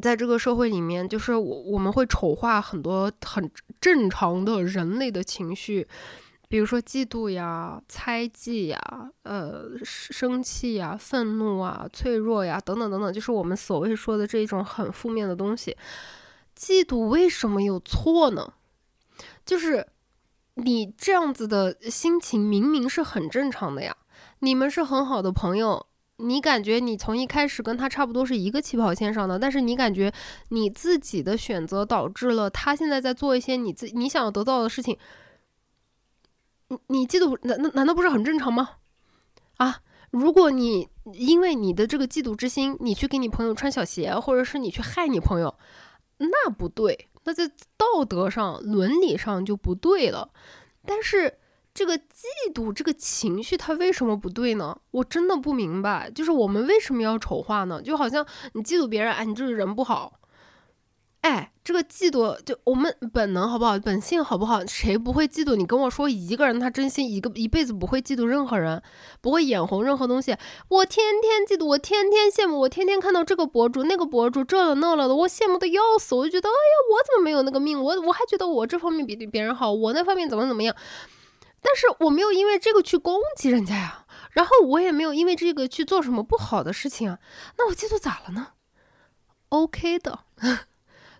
[0.00, 5.86] 在这个社会里面，就是我我们会丑化很多很正常的人类的情绪。
[6.48, 8.78] 比如说嫉妒呀、猜忌呀、
[9.22, 15.76] 呃生气呀、愤怒啊、脆弱呀等等等等，就是我们所谓说的这种很负面的东西。
[16.56, 18.52] 嫉妒为什么有错呢？
[19.44, 19.86] 就是
[20.54, 23.96] 你这样子的心情明明是很正常的呀。
[24.38, 25.86] 你们是很好的朋友，
[26.18, 30.12] 你感觉你从一开始跟他差不多是一个起跑线上的，但是你感觉
[30.50, 34.96] 你自己的选择导致了他现在在做一些你自你想要得到的事情。
[36.88, 38.70] 你嫉妒难难难道不是很正常吗？
[39.56, 45.54] 啊，如果你因为你的这个嫉妒之心，你去给你朋友穿小鞋，或者是你去害你朋友，
[46.18, 50.30] 那不对，那在道德上、伦理上就不对了。
[50.86, 51.38] 但是
[51.72, 54.78] 这个嫉妒这个情绪，它为什么不对呢？
[54.90, 57.82] 我真的不明白，就是我们为什么要丑化呢？
[57.82, 60.20] 就好像你嫉妒别人，哎，你这个人不好。
[61.24, 63.78] 哎，这个嫉妒就我们本能好不好？
[63.78, 64.62] 本性好不好？
[64.66, 65.56] 谁不会嫉妒？
[65.56, 68.82] 你跟我说一个人，他真心一个一辈子不会嫉妒任何人，
[69.22, 70.36] 不会眼红任何东西。
[70.68, 76.14] 我天天嫉妒，我天天羡慕，我天天看到这个博主那个博主这了那了的，我羡慕的要死。
[76.14, 77.82] 我就觉得，哎呀，我怎么没有那个命？
[77.82, 80.76] 我我还觉得我这方面比别人好，我那方面怎么怎么样？
[81.62, 87.18] 但是我没有因为这个去攻击人家呀，然后我也没有因为这个去做什么不好的事情啊。
[87.56, 88.48] 那我嫉妒咋了呢
[89.48, 90.18] ？OK 的。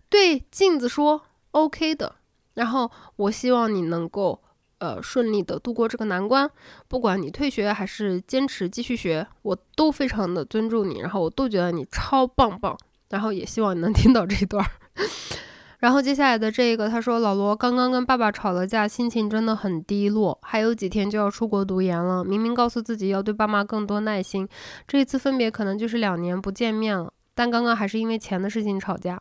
[0.08, 2.14] 对镜子说 OK 的，
[2.54, 4.40] 然后我希望你能够
[4.78, 6.50] 呃顺利的度过这个难关，
[6.88, 12.76] 不管你退学还是坚持继续学，我都非常的尊重你，然后我都觉得你超棒棒，
[13.10, 14.64] 然后也希望你能听到这一段。
[15.80, 24.48] 然后接下来的这个，他说老罗刚刚跟爸爸吵了架，心情真的很低落，还有几天就要出国读研了，明明告诉自己要对爸妈更多耐心，
[24.88, 27.12] 这一次分别可能就是两年不见面了。
[27.34, 29.20] 但刚刚还是因为钱的事情吵架。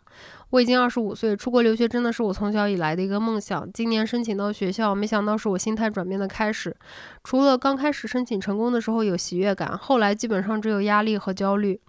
[0.51, 3.68] 我已经二十五岁，出国留学真的是我从小以来的一个梦想。
[3.74, 6.76] 今年申请到学校，没想到是我心态转变的开始。
[7.24, 11.82] 除了刚开始申请成功的时候有喜悦感，后来基本上只有压力和焦虑。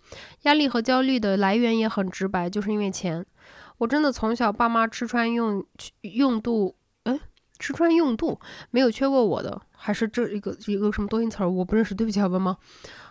[0.45, 3.25] 压力和焦虑的来源也很直白，就是因为钱。
[3.77, 5.63] 我真的从小爸妈吃穿用
[6.01, 7.21] 用度，哎，
[7.59, 12.57] 吃穿用度没有缺过我的，还是这一个一个什么多音词儿，我不认识，对不起，好吗？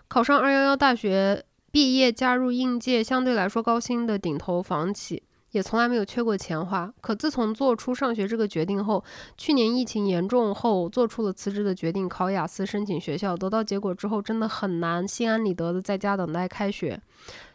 [0.08, 1.46] 考上二幺幺大学。
[1.74, 6.94] 毕业加入应届，相对来说高薪的顶头房企，也从来没有缺过钱花。
[7.02, 9.04] 可自从做出上学这个决定后，
[9.36, 17.02] 去年疫情严重后，做出了辞职的决定，考雅思申请学校，得到结果之后，真的很难心安理得的在家等待开学。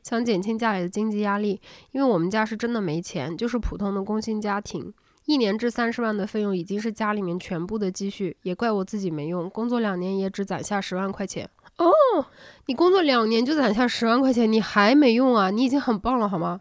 [0.03, 1.61] 想减轻家里的经济压力，
[1.93, 4.93] 因为我们家是真的没钱，就是普通的工薪家庭，
[5.27, 8.37] 一年至三十万的费用已经是家里面全部的积蓄。
[8.43, 11.49] 也怪我自己没用，工作两年也只攒下十万块钱。
[11.79, 11.93] 哦，
[12.67, 15.51] 你工作两年就攒下十万块钱，你还没用啊？
[15.51, 16.61] 你已经很棒了，好吗？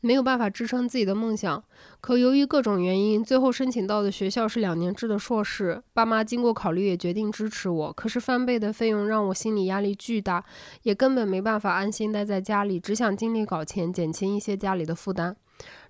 [0.00, 1.60] 没有办法支撑自己的梦想，
[2.00, 5.82] 可由于各种原因，最后申请到的学校是两年制的硕士。
[5.92, 10.44] 爸妈经过考虑也决定支持我，可是翻倍的费用让我心理压力巨大，
[10.82, 15.36] 也根本没办法安心待在家里，只想尽力搞钱，减轻一些家里的负担。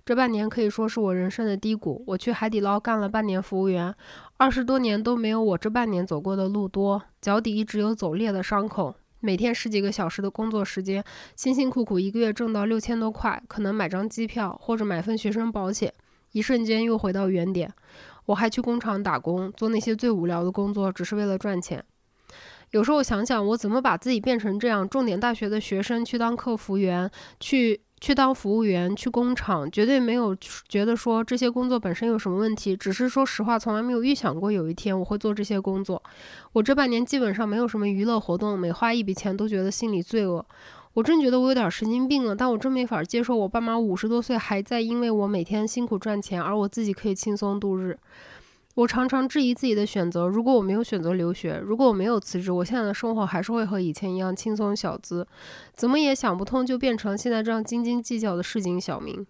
[0.03, 2.03] 这半年可以说是我人生的低谷。
[2.07, 3.93] 我去海底捞干了半年服务员，
[4.39, 8.95] 二十多年都没有我这半年走过的路多，脚底一直有走裂的伤口。
[9.19, 11.03] 每天十几个小时的工作时间，
[11.35, 15.93] 辛辛苦苦一个月挣到六千多块，可能买张机票或者买份学生保险，
[16.31, 17.69] 一瞬间又回到原点。
[18.27, 21.83] 我还去工厂打工，做那些最无聊的工作，只是为了赚钱。
[22.71, 24.87] 有时候想想，我怎么把自己变成这样？
[24.87, 27.11] 重点大学的学生去当客服员，
[27.41, 27.81] 去。
[28.01, 30.35] 去当服务员，去工厂，绝对没有
[30.67, 36.01] 觉得说这些工作本身有什么问题，只是说实话，从来没有预想过有一天我会做这些工作。
[36.53, 40.45] 我这半年基本上没有什么娱乐活动，每花一笔钱都觉得心里罪恶。
[40.93, 47.97] 我真觉得我有点神经病了，但我真没法接受我爸妈五十多岁还在因为我每天辛苦赚钱，而我自己可以轻松度日。
[48.75, 50.27] 我常常质疑自己的选择。
[50.27, 55.27] 如果我没有选择留学，如果我没有辞职，我现在的生活还是会和以前一样轻松小资。
[55.75, 59.25] 怎么也想不通，就变成现在这样斤斤计较的市井小民。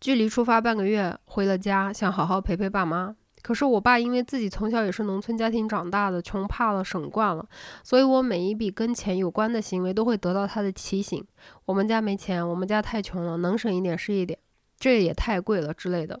[0.00, 3.14] 距离出发半个月，回了家，想好好陪陪爸妈。
[3.42, 7.46] 可是我爸因为自己从小也是农村家庭长大的，穷怕了，省惯了，
[7.82, 11.22] 所以我每一笔跟钱有关的行为都会得到他的提醒。
[11.66, 14.38] 我们家没钱，我们家太穷了，能省一点是一点，
[14.78, 16.18] 这也太贵了之类的。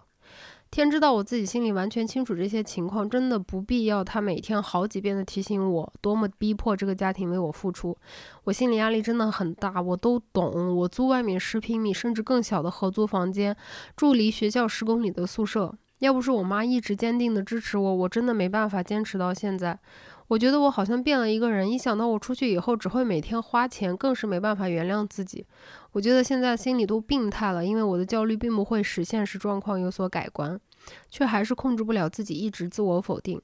[0.74, 7.96] 天知道，我自己心里完全清楚这些情况，真的不必要他每天好几遍的提醒我，多么逼迫这个家庭为我付出。
[8.42, 10.76] 我心理压力真的很大，我都懂。
[10.76, 13.56] 我租外面十平米甚至更小的合租房间，
[13.94, 15.72] 住离学校十公里的宿舍。
[16.00, 19.78] 要不是我妈一直坚定的支持我，我真的没办法坚持到现在。
[20.26, 25.46] 我觉得我好像变了一个人，一想到我出去以后只会每天花钱，更是没办法原谅自己。
[25.94, 30.60] 我觉得现在心里都病态了，因为我的焦虑并不会使现实状况有所改观，
[31.08, 33.40] 却还是控制不了自己，一直自我否定。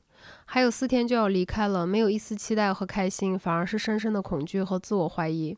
[0.47, 5.57] 还有四天就要离开了，没有一丝期待和开心，反而是深深的恐惧和自我怀疑。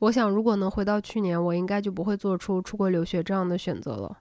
[0.00, 4.18] 我想，如果能回到去年，我应该就不会做出出国留学这样的选择了。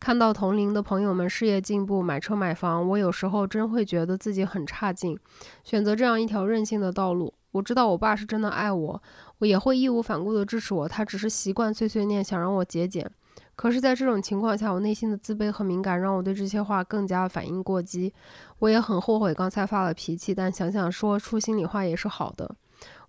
[0.00, 5.18] 看到同龄的朋友们事业进步、买车买房，我有时候真会觉得自己很差劲，
[5.62, 7.34] 选择这样一条任性的道路。
[7.52, 9.02] 我知道我爸是真的爱我，
[9.38, 10.88] 我也会义无反顾的支持我。
[10.88, 13.10] 他只是习惯碎碎念，想让我节俭。
[13.54, 18.12] 可是，在这种情况下，我内心的自卑和敏感让我对这些话更加反应过激。
[18.58, 22.54] 我也很后悔刚才发了脾气，但想想说出心里话也是好的。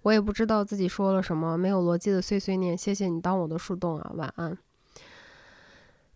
[0.04, 2.78] 我也不知道自己说了什么，没有逻辑的碎碎念。
[2.78, 4.58] 谢谢你当我的树洞啊，晚安。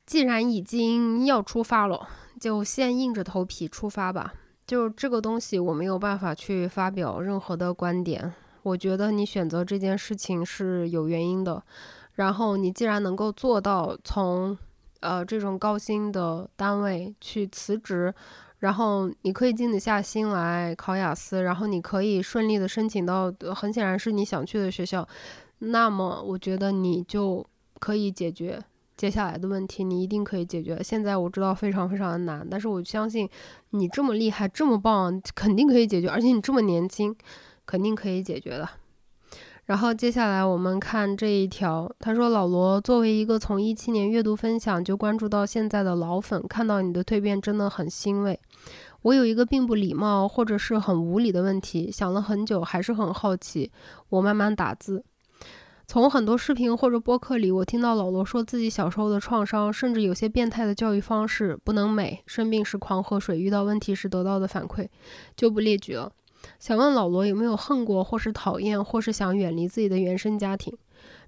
[0.06, 2.08] 既然已经要出发了，
[2.40, 4.34] 就先硬着头皮出发吧。
[4.66, 8.34] 就这个东西，我没有办法去发表任何的观点。
[8.64, 11.62] 我觉得你选择这件事情是有原因的。
[12.16, 14.57] 然后你既然能够做到从，
[14.99, 18.14] 呃这种高薪的单位去辞职，
[18.59, 25.07] 然后你可以静得下心来考雅思，然后你可以顺利的申请到很显然是你想去的学校，
[25.59, 27.43] 那么我觉得你就
[27.80, 28.62] 可以解决
[29.02, 30.80] 接下来的问题，你一定可以解决。
[30.84, 33.28] 现在我知道非常非常的难，但是我相信
[33.72, 37.16] 你这么厉害，这么棒，肯定可以解决，而且你这么年轻，
[37.66, 38.70] 肯定可以解决的。
[39.66, 48.39] 然后接下来我们看这一条，他说：“老罗，作为一个从一七年阅读分享就关注到现在的老粉，看到你的蜕变真的很欣慰。
[49.02, 53.72] 我有一个并不礼貌或者是很无理的问题，想了很久，还是很好奇。
[54.10, 55.04] 我慢慢打字，
[55.88, 64.88] 从很多视频或者播客里，我听到老罗说自己小时候的创伤，甚至有些变态的教育方式，不能美，生病时狂喝水，遇到问题时得到的反馈，
[65.36, 66.12] 就不列举了。”
[66.58, 70.76] 想问老罗有没有恨过，或是讨厌，或是想远离自己的原生家庭？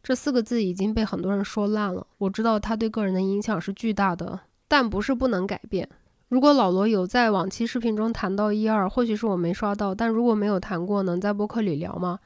[0.01, 2.05] 这四个字已经被很多人说烂了。
[2.17, 5.87] 我知道他对个人的影响是巨大的，但不是不能改变。
[6.29, 9.93] 如果老罗有在往期视频中谈到一二，或许是我没刷到。
[9.93, 12.17] 但如果没有谈过，能在播客里聊吗？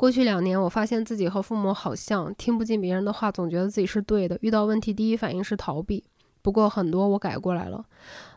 [0.00, 4.38] 过去两年，我发现自己和父母好像，听不进别人的话，总觉得自己是对的。
[4.40, 6.02] 遇到问题，第一反应是逃避。
[6.40, 7.84] 不过很多我改过来了。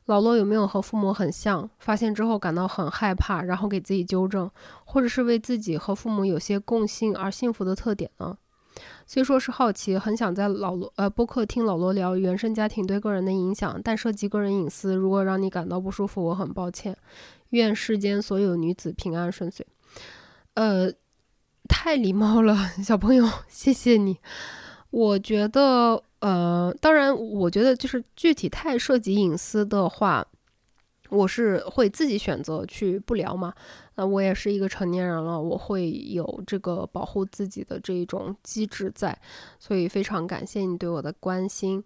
[0.07, 1.69] 老罗有没有和父母很像？
[1.79, 4.51] 发现之后感到很害怕，然后给自己纠正，
[4.83, 8.37] 或者是为自己和父母有些共性而幸福的特点呢？
[9.07, 16.97] 虽说是好奇，很想在老罗呃播客听老罗聊原生家庭对个人的影响，但涉及个人隐私，如果让你感到不舒服，我很抱歉。
[17.51, 19.65] 愿世间所有女子平安顺遂。
[20.55, 20.91] 呃，
[21.67, 24.17] 太礼貌了， 小朋友，谢谢你。
[24.89, 26.03] 我觉得。
[26.19, 30.25] 呃，当然，我觉得就是具体太涉及隐私的话，
[31.09, 33.53] 我是会自己选择去不聊嘛。
[33.95, 39.19] 那我也是一个成年人了，我会有这个保护自己的这一种机制在，
[39.59, 41.83] 所以非常感谢你对我的关心。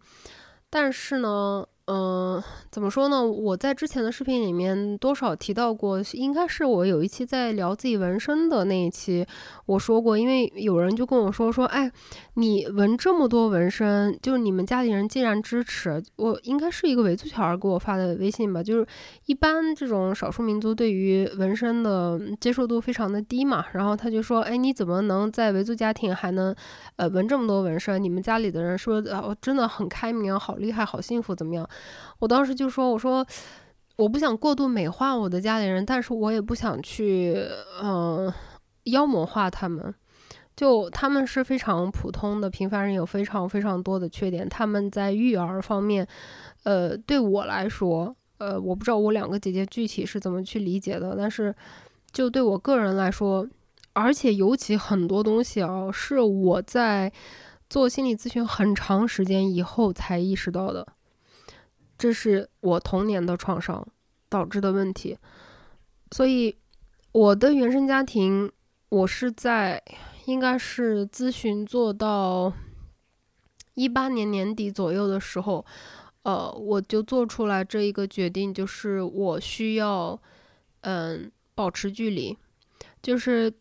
[0.69, 1.65] 但是呢。
[1.89, 3.25] 嗯，怎么说呢？
[3.25, 9.25] 我在之前的视频里面多少提到过，应该是我有一期在聊自己纹身的那一期，
[9.65, 11.89] 我说过，因为有人就跟我说说，哎，
[12.33, 18.85] 你纹这么多纹身，就是你们家里人既然支持，我应该是一个维族小孩给我发的微信吧，就是
[19.27, 26.53] 一般这种少数民族对于纹身的接受度非常的低嘛，然后他就说，哎，你怎么能在维族家庭还能，
[26.97, 28.03] 呃，纹这么多纹身？
[28.03, 31.65] 你们家里的人说，哦，真的很开明，好厉害，好幸福，怎么样？
[32.19, 33.25] 我当时就说：“我说，
[33.95, 37.35] 我不想过度美化我的家里人，但是我也不想去，
[37.81, 38.31] 嗯，
[38.85, 39.93] 妖魔化他们。
[40.55, 44.49] 就他们是非常普通的平凡人，有非常非常多的缺点。
[44.49, 46.07] 他们在育儿方面，
[46.63, 51.53] 呃，对我来说，呃，我不知道我两个姐姐具体是怎么去理解的，但是
[52.11, 53.47] 就对我个人来说，
[53.93, 57.13] 而且尤其很多东西啊，是我在
[57.69, 60.87] 做心理咨询很长时间以后才意识到的。”
[61.97, 63.85] 这是我童年的创伤
[64.29, 65.17] 导致的问题，
[66.11, 66.55] 所以
[67.11, 68.51] 我的原生家庭，
[68.89, 69.81] 我是在
[70.25, 72.53] 应该是咨询做到
[73.73, 75.65] 一八年年底左右的时候，
[76.21, 80.21] 呃，我就做出来这一个决定，就是我需要
[80.81, 82.37] 嗯保持距离，
[83.01, 83.51] 就是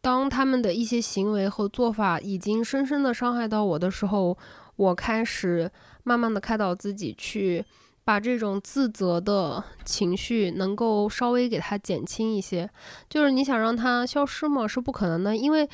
[0.00, 4.36] 当他们的一些行为和做法已经深深的伤害到我的时候，
[4.76, 5.70] 我开始
[6.02, 7.64] 慢慢的开导自己去。
[8.04, 12.68] 把这种自责的情绪能够稍微给它减轻一些，
[13.08, 14.68] 就是你想让它消失吗？
[14.68, 15.68] 是不可能的，因为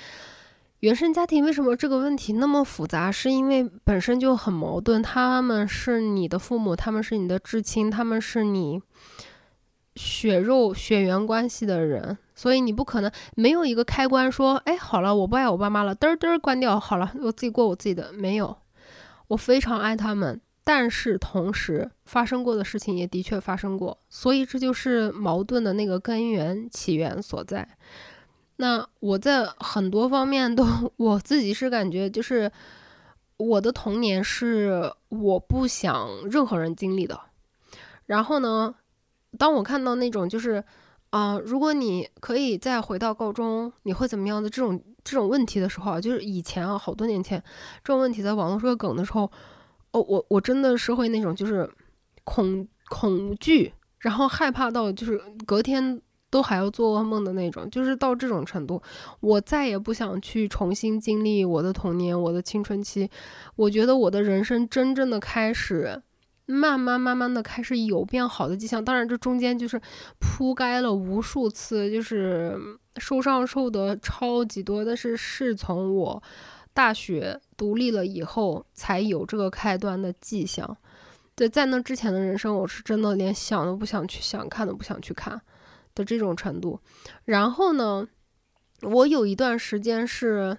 [0.81, 3.11] 原生家庭为什么这个问题那么复杂？
[3.11, 8.81] 是因为本身就很矛盾，他们是你的父母，他们是你的至亲，他们是你
[9.97, 18.13] 血肉血缘关系的人，所以你不可能没有一个开关说，哎，好了，我不爱我爸妈了，嘚儿嘚儿关掉，好了，我自己过我自己的。
[18.13, 18.57] 没有，
[19.27, 20.41] 我非常爱他们，
[20.73, 27.69] 但是同时发生过的事情也的确发生过，所以这就是矛盾的那个根源起源所在。
[28.59, 30.65] 那我在很多方面都，
[30.97, 32.49] 我自己是感觉就是
[33.37, 37.21] 我的童年是我不想任何人经历的，
[38.07, 38.73] 然后呢？
[39.37, 40.63] 当我看到那种就是，
[41.11, 47.43] 啊，如果你可以再回到高中，你会怎么样的这种这种问题的时候啊，就是以前啊，好多年前
[47.83, 49.29] 这种问题在网络是个梗的时候，
[49.93, 51.69] 哦，我我真的是会那种就是
[52.25, 58.81] 恐恐惧，然后害怕到就是隔天都还要做噩梦的那种，就是到这种程度，
[59.21, 63.11] 我再也不想去重新经历我的童年，我的青春期，
[63.57, 66.03] 我觉得我的人生真正的开始。
[66.47, 69.81] 慢慢慢慢的开始有变好的迹象，当然这中间就是
[70.19, 72.59] 铺盖了无数次，就是
[72.97, 74.85] 受伤受的超级多。
[74.85, 76.21] 但是是从我
[76.81, 80.75] 大学独立了以后才有这个开端的迹象。
[81.35, 85.39] 对，在那之前的人生，我是真的连想都不想去想，看都不想去看
[85.95, 86.81] 的这种程度。
[87.27, 88.09] 然后呢，
[88.81, 90.57] 我有一段时间是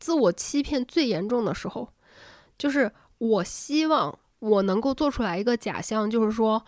[0.00, 1.92] 自我欺骗最严重的时候，
[2.56, 4.18] 就是我希望。
[4.38, 6.64] 我能够做出来一个假象，就是说，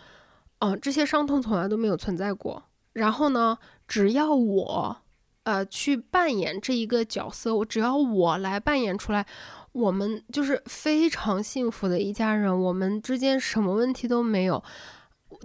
[0.60, 2.62] 嗯，这些伤痛从来都没有存在过。
[2.92, 4.96] 然后呢，只要我，
[5.44, 9.26] 呃，去扮演这一个角色，我只要我来扮演出来，
[9.72, 14.62] 我们就是非常幸福的一家人，我们之间什么问题都没有，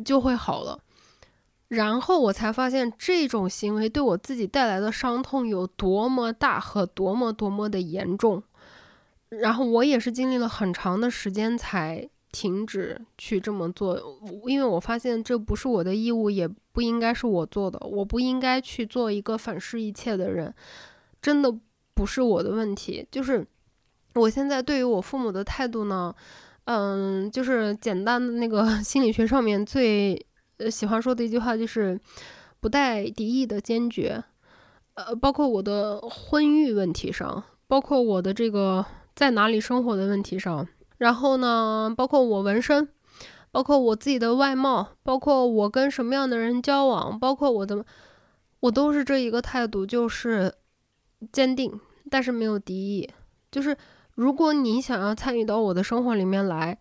[0.03, 0.79] 就会好了。
[1.67, 8.41] 然后我才发现，这种行为对我自己带来的伤痛有多么大和多么多么的严重。
[9.29, 12.09] 然后我也是经历了很长的时间才。
[12.31, 13.99] 停止去这么做，
[14.45, 17.79] 因为我发现这不是我的义务，也不应该是我做的。
[17.79, 20.53] 我不应该去做一个反噬一切的人，
[21.21, 21.51] 真的
[21.93, 23.07] 不是我的问题。
[23.11, 23.45] 就是
[24.13, 26.13] 我现在对于我父母的态度呢，
[26.65, 30.23] 嗯，就是简单的那个 心理学上面最
[30.69, 31.99] 喜欢说的一句话，就是
[32.59, 34.23] 不带敌意的坚决。
[34.93, 40.67] 呃，包括我的婚育问题上，包括我的这个在哪里生活的问题上。
[40.99, 42.87] 然后呢，包括我纹身，
[43.51, 47.83] 包括我自己的外貌，包括我跟什么样的人交往，包括我的，
[48.59, 50.53] 我都是这一个态度，就是
[51.31, 51.79] 坚定，
[52.11, 53.09] 但是没有敌意。
[53.51, 53.75] 就是
[54.13, 56.77] 如果你想要参与到我的生活里面来，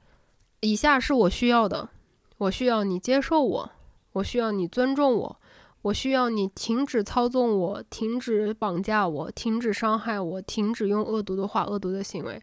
[0.61, 1.89] 以下是我需要的：
[2.37, 3.71] 我需要你接受我，
[4.13, 5.41] 我需要你尊重我，
[5.83, 12.43] 我需要你停止操纵我，停止绑架我，停止伤害我，停止用恶毒的话、恶毒的行为。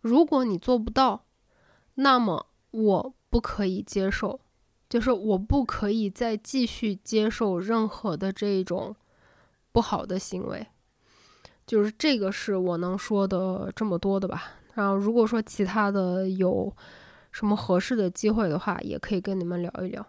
[0.00, 1.24] 如果你做不到，
[1.94, 4.40] 那么我不可以接受，
[4.88, 8.94] 就是我不可以再继续接受任何的这种
[9.72, 10.66] 不好的行为，
[11.66, 14.44] 就是这个是我能说的这么多的吧。
[14.74, 16.72] 然后如果说其他的有
[17.32, 20.06] 什么合适的机会的话，也可以跟你们聊一聊。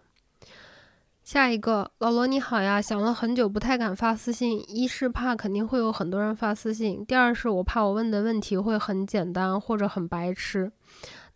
[1.22, 10.72] 下一个老罗你好呀，想了很久不太敢发私信，一是怕肯定会有很多人发私信，第二是我怕我问的问题会很简单或者很白痴，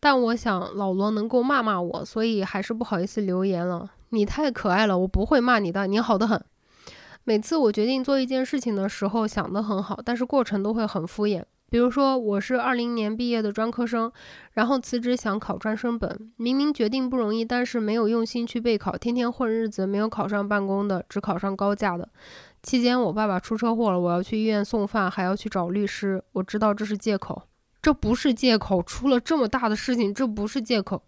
[0.01, 3.89] 但我想老罗能够骂骂我，所以还是不好意思留言了。
[4.09, 6.43] 你太可爱了，我不会骂你的，你好的很。
[7.22, 11.45] 每次我决定做一件事情的时候想得很好，但是过程都会很敷衍。
[11.75, 14.12] 比如说，我是二零年毕业的专科生，
[14.53, 16.33] 然后辞职想考专升本。
[16.37, 22.09] 明明决定不容易，但是没有用心去备考，天天混日子，没有考上办公的，只考上高价的。
[22.62, 26.22] 期间我爸爸出车祸了，我要去医院送饭，还要去找律师。
[26.31, 27.43] 我知道这是借口，
[27.83, 28.81] 这不是借口。
[28.81, 31.03] 出了这么大的事情，这不是借口。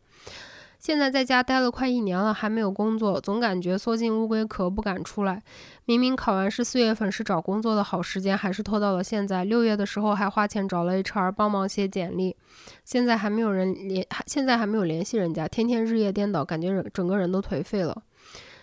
[0.86, 5.42] 现在在家待了快一年了，还没有工作，总感觉缩进乌龟壳不敢出来。
[5.84, 9.44] 明明考完试四月份是找工作的好时间，还是拖到了现在。
[9.44, 12.36] 六月的时候还花钱找了 HR 帮忙写简历，
[12.84, 18.04] 现在还没有人联，现在还没有联系人家，天天日夜颠倒，感觉整个人都颓废了。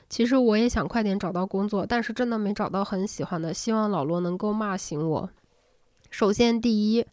[0.07, 3.53] 其实我也想快点找到工作，但是真的没找到很喜欢的。
[3.53, 5.29] 希望老罗能够骂醒我。
[6.09, 7.05] 首先，第一，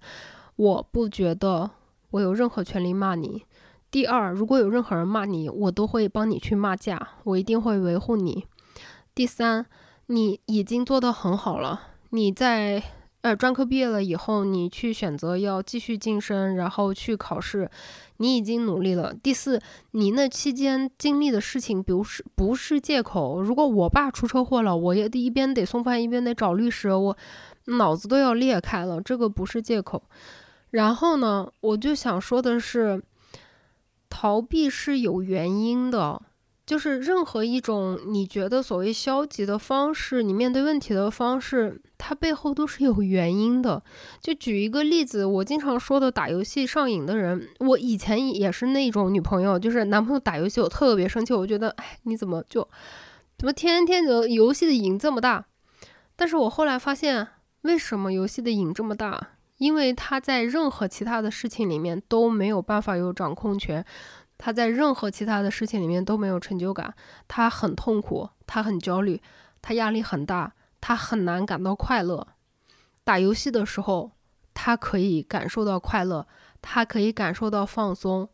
[0.54, 1.68] 我不觉得
[2.12, 3.42] 我有任何权利骂你。
[3.90, 8.46] 第二，如果有任何人骂你，我都会帮你去骂架，我一定会维护你。
[9.16, 9.66] 第三，
[10.06, 11.88] 你已经做得很好了。
[12.10, 12.80] 你在
[13.22, 17.68] 呃专科毕业了以后，你去选择要继续晋升，然后去考试，
[18.18, 19.12] 你已经努力了。
[19.12, 19.60] 第四，
[19.90, 23.42] 你那期间经历的事情，不是不是借口。
[23.42, 27.16] 如果我爸出车祸了，我也得一边得送饭，一边得找律师，我
[27.64, 30.00] 脑子都要裂开了，这个不是借口。
[30.70, 33.02] 然后呢，我就想说的是。
[34.10, 36.20] 逃避是有原因的，
[36.66, 43.82] 就是任何一种你觉得所谓消极的方式，你面对问题的方式，它背后都是有原因的。
[44.20, 52.68] 就举一个例子，我经常说的打游戏上瘾的人，我以前也是那种女朋友，就是男朋友打游戏，我特别生气，我觉得，哎，你怎么就
[53.38, 55.46] 怎么天天的游戏的瘾这么大？
[56.16, 57.26] 但是我后来发现，
[57.62, 59.28] 为什么游戏的瘾这么大？
[59.60, 63.84] 因为他在任何其他的事情里面都没有办法有掌控权。
[64.38, 66.94] 他在任何其他的事情里面都没有成就感，
[67.28, 69.20] 他很痛苦，他很焦虑，
[69.60, 72.26] 他压力很大，他很难感到快乐。
[73.04, 74.12] 打游戏的时候，
[74.54, 76.26] 他可以感受到快乐，
[76.62, 78.30] 他可以感受到放松。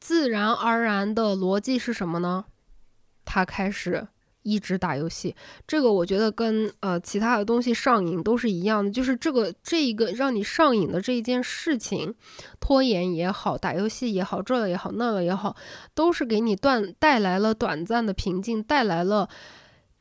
[0.00, 2.46] 自然而然的逻辑是什么呢？
[3.24, 4.08] 他开始。
[4.46, 5.34] 一直打游戏，
[5.66, 12.14] 这个我觉得跟呃其他的东西上瘾都是一样的，就是这个这一个让你上瘾的这一件事情，
[12.60, 15.56] 拖延也好，打游戏也好，这了也好，那了也好，
[15.94, 19.28] 都是给你断带来了短暂的平静，带来了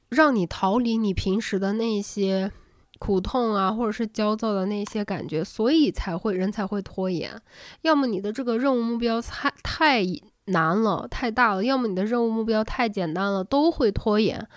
[0.09, 2.51] 让你逃离你平时的那些
[2.99, 7.41] 苦痛啊，或者是焦躁的那些感觉，所以才会人才会拖延。
[7.81, 10.05] 要么你的这个任务目标太太。
[10.45, 11.63] 难了，太大了。
[11.63, 14.47] 要么你的任务目标太简单了，都会拖延。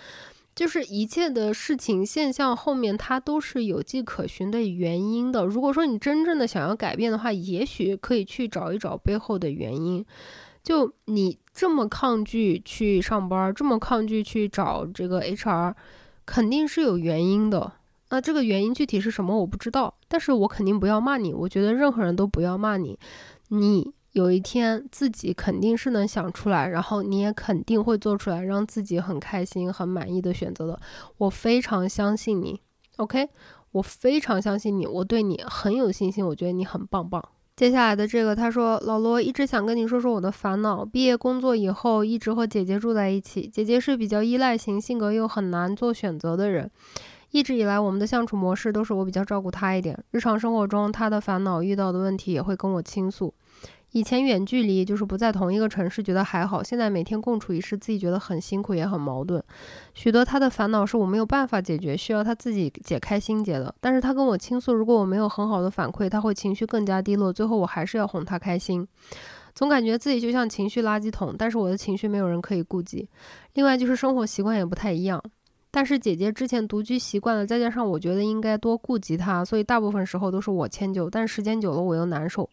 [0.55, 5.47] 就是一切的事情现象后面，它都是有迹可循的原因的。
[5.47, 10.05] 如果说你真正的想要改变的话，也许可以去找一找背后的原因。
[10.65, 15.75] 就你这么抗拒去上班，这么抗拒去找这个 HR，
[16.27, 17.73] 肯定是有原因的。
[18.11, 19.95] 那这个原因具体是什么，我不知道。
[20.09, 22.99] 但是我肯定不要骂你，我觉得任何人都不要骂你。
[23.51, 23.95] 你。
[24.13, 30.81] 有一天自己肯定是能想出来，然后你也肯定会做出来，让自己很开心、很满意的选择的。
[31.19, 32.61] 我非常相信你
[32.97, 33.29] ，OK？
[33.73, 37.23] 我非常相信你，我对你很有信心，我觉得你很棒棒。
[37.55, 40.85] 接下来的这个，他说：“老罗一直想跟你说说我的烦恼。
[40.85, 43.49] 毕业工作以后，一直和姐姐住在一起。
[43.49, 46.71] 姐姐是比较依赖型，性格又很难做选择的人。
[47.33, 49.99] 一直以来，我们的相处模式都是我比较照顾她一点。
[50.13, 53.35] 日常生活中，她的烦恼、遇到的问题也会跟我倾诉。”
[53.93, 56.63] 以前远距离就是不在同一个城市，觉得还好。
[56.63, 59.43] 现在每天共处一室，自己觉得很辛苦，也很矛盾。
[59.95, 63.75] 许多他的烦恼是我没有办法解决，需要他自己解开心结的。
[63.81, 67.33] 但是他跟我倾诉，如果我没有很好的反馈，他会情绪更加低落。
[67.33, 68.87] 最后我还是要哄他开心。
[69.55, 73.09] 总感觉自己就像情绪垃圾桶，但是我的情绪没有人可以顾及。
[73.55, 75.21] 另外就是生活习惯也不太一样。
[75.71, 81.11] 但是姐姐之前独居习惯了，再加上我觉得应该多顾及她，所以大部分时候都是我迁就。
[81.11, 82.49] 但时间久了我又难受。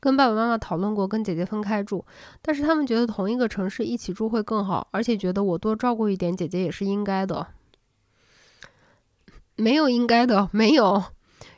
[0.00, 2.04] 跟爸爸妈妈讨论过，跟姐姐分开住，
[2.40, 7.46] 但是他们觉得同一个城市一起住会更好，而且觉得我多照顾一点姐姐也是应该的。
[9.56, 11.02] 没有应该的，没有。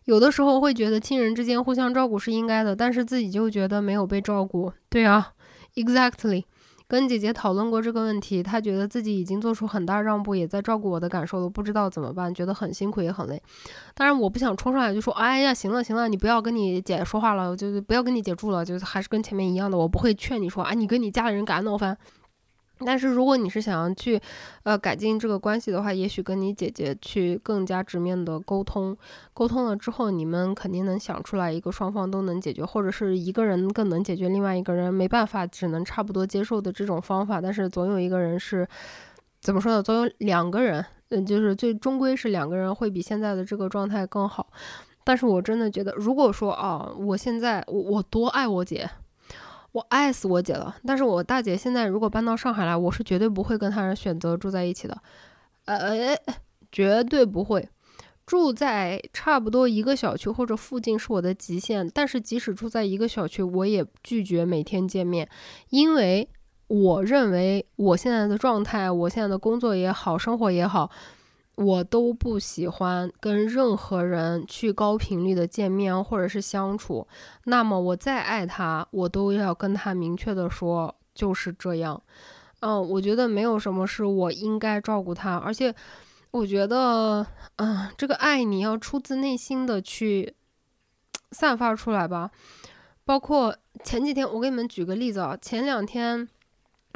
[0.04, 4.72] 有的时候会觉得亲人之间互相照顾是应该的，但是自己就觉得没有被照顾。
[4.90, 5.32] 对啊
[5.74, 6.44] ，exactly。
[6.86, 13.42] 跟姐姐讨论过这个问题，她觉得自己已经做出很大让步，也在照顾我的感受了，不知道怎么办，觉得很辛苦也很累。
[13.94, 21.96] 当然，我不想冲上来就说：“哎呀，行了行了，你不要跟你姐说话了，就是不要跟你姐住了，就是还是跟前面一样的。”我不会劝你说：“啊，你跟你家里人敢闹翻。”
[22.84, 24.20] 但是如果你是想要去，
[24.62, 28.96] 呃，改进这个关系的话，也许跟你姐姐去更加直面的沟通，
[29.32, 37.40] 沟通了之后，你们肯定能想出来一个双方都能解决，或者是一个人更能解决另外一个人没办法，只能差不多接受的这种方法。
[37.40, 38.66] 但是总有一个人是，
[39.40, 39.82] 怎么说呢？
[39.82, 44.46] 总有两个人，嗯，就是最终归是两个人会比现在的这个状态更好。
[45.02, 48.88] 但是我真的觉得，如果说啊，我现在我我多爱我姐。
[49.74, 54.96] 我爱死我姐了，但是我大姐现在如果搬到上海来，我是绝对不会跟她选择住在一起的，
[55.64, 56.16] 呃，
[56.70, 57.68] 绝对不会
[58.24, 61.90] 住在差不多一个小区或者附近是我的极限。
[61.92, 65.28] 但是即使住在一个小区，我也拒绝每天见面，
[65.70, 66.28] 因为
[66.68, 70.88] 我认为我现在的状态，我现在的工作也好，生活也好。
[71.56, 77.06] 我都不喜欢跟任何人去高频率的见面或者是相处，
[77.44, 82.02] 那么我再爱他，我都要跟他明确的说就是这样。
[82.60, 85.74] 嗯，我觉得没有什么是我应该照顾他，而且
[86.30, 87.26] 我觉得，
[87.56, 90.34] 嗯，这个爱你要出自内心的去
[91.30, 92.30] 散发出来吧。
[93.04, 96.28] 包括前几天，我给你们举个例子啊，前两天。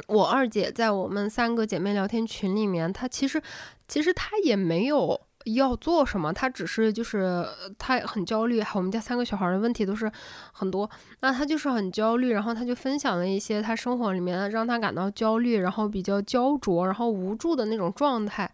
[0.07, 3.43] 我二姐在我们三个姐妹聊天群里面，她其实，
[3.89, 7.45] 其实他也没有要做什么，他只是就是
[7.79, 10.11] 他很焦虑，我们家三个小孩的问题都是
[10.53, 10.89] 很多，
[11.21, 18.51] 那他就是很焦虑，然后他就分享了一些他生活里面让他感到焦虑，然后比较焦灼，然后无助的那种状态。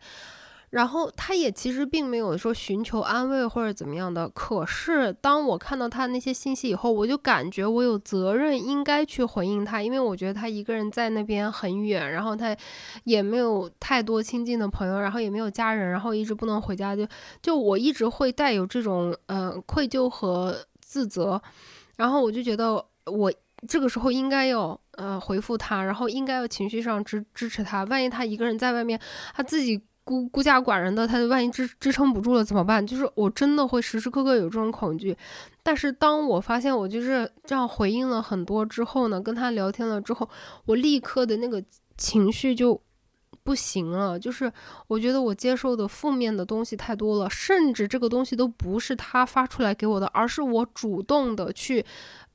[0.74, 4.28] 然后他也其实并没有说寻求安慰或者怎么样的。
[4.30, 12.56] 可是当我看到他那些信息以后，我就感觉我有责任应该去回应他，因为我觉得他一个人在那边很远，然后他
[13.04, 17.06] 也没有太多亲近的朋友，然后也没有家人，然后一直不能回家，就
[17.40, 21.40] 就我一直会带有这种呃愧疚和自责，
[21.96, 23.32] 然后我就觉得我
[23.68, 29.00] 这个时候应该要呃回复他，然后应该要情绪上支支持他，万一他一个人在外面，
[29.36, 29.80] 他自己。
[30.04, 32.86] 孤孤家寡人的，他万一支支撑不住了怎么办？
[32.86, 35.16] 就是我真的会时时刻刻有这种恐惧。
[35.62, 40.28] 但是当我发现我就是这样回应了很多之后呢，跟他聊天了之后，
[40.66, 41.64] 我立刻的那个
[41.96, 42.78] 情绪就
[43.42, 44.18] 不行了。
[44.20, 44.52] 就是
[44.88, 51.82] 我觉得我接受的负面的东西太多了，甚至这个东西都不是他发出来给我的，而是我主动的去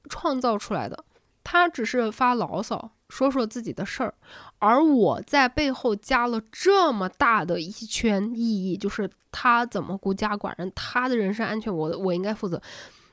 [0.10, 1.06] 创造出来的。
[1.44, 2.92] 他只是发牢骚。
[3.10, 4.14] 说说自己的事儿，
[4.60, 12.62] 而我在背后加了这么大的一圈意义，就是他怎么孤家寡人，他的人身安全，我我应该负责。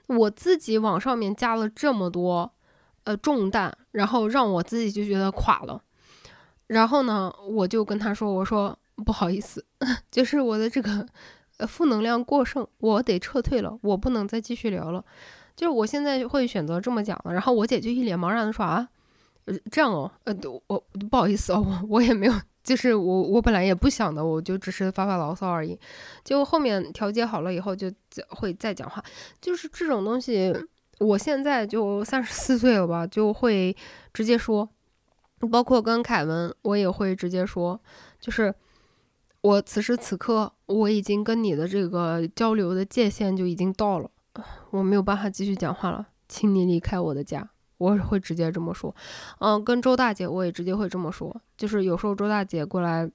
[0.08, 2.52] 我自己往上面加了这么多
[3.04, 5.80] 呃重担，然后让我自己就觉得垮了。
[6.66, 9.64] 然后呢，我就跟他说：“我说不好意思，
[10.10, 11.06] 就是我的这个
[11.58, 15.04] 呃负能量过剩，我得撤退了，我不能再继续聊了。
[15.54, 18.88] 就是我现在会选择这么讲了。”然后我姐就一脸茫然的说：“啊。”
[19.46, 20.34] 呃，这样哦，呃，
[20.66, 20.78] 我
[21.10, 25.78] 不好意思哦，我 我也没有，就是我我本来也不想的，我就只是发发牢骚而已。
[26.24, 27.90] 就后面调节好了以后，就
[28.28, 29.02] 会再讲话。
[29.40, 30.54] 就是这种东西，
[30.98, 33.76] 我现在就三十四岁了吧，就会
[34.12, 34.68] 直接说。
[35.52, 37.78] 包括跟凯文，我也会直接说，
[38.18, 38.52] 就是
[39.42, 44.10] 我此时此刻我已经跟你的这个交流的界限就已经到了，
[44.70, 47.48] 我没有办法继续讲话了，请你离开我的家。
[47.78, 48.94] 我会直接这么说，
[49.38, 53.10] 嗯，跟周大姐我也直接会这么说，就是有时候周大姐过来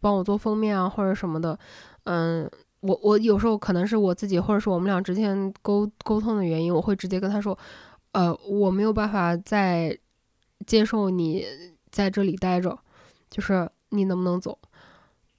[0.00, 1.58] 帮我做封面啊或者什么的，
[2.04, 2.50] 嗯，
[2.80, 7.58] 我我有时候可能是我自己或者是我们俩之间沟沟通的原因，我会直接跟她说，
[8.12, 9.98] 呃，我没有办法再
[10.66, 11.46] 接受你
[11.90, 12.78] 在这里待着，
[13.30, 14.58] 就是你能不能走？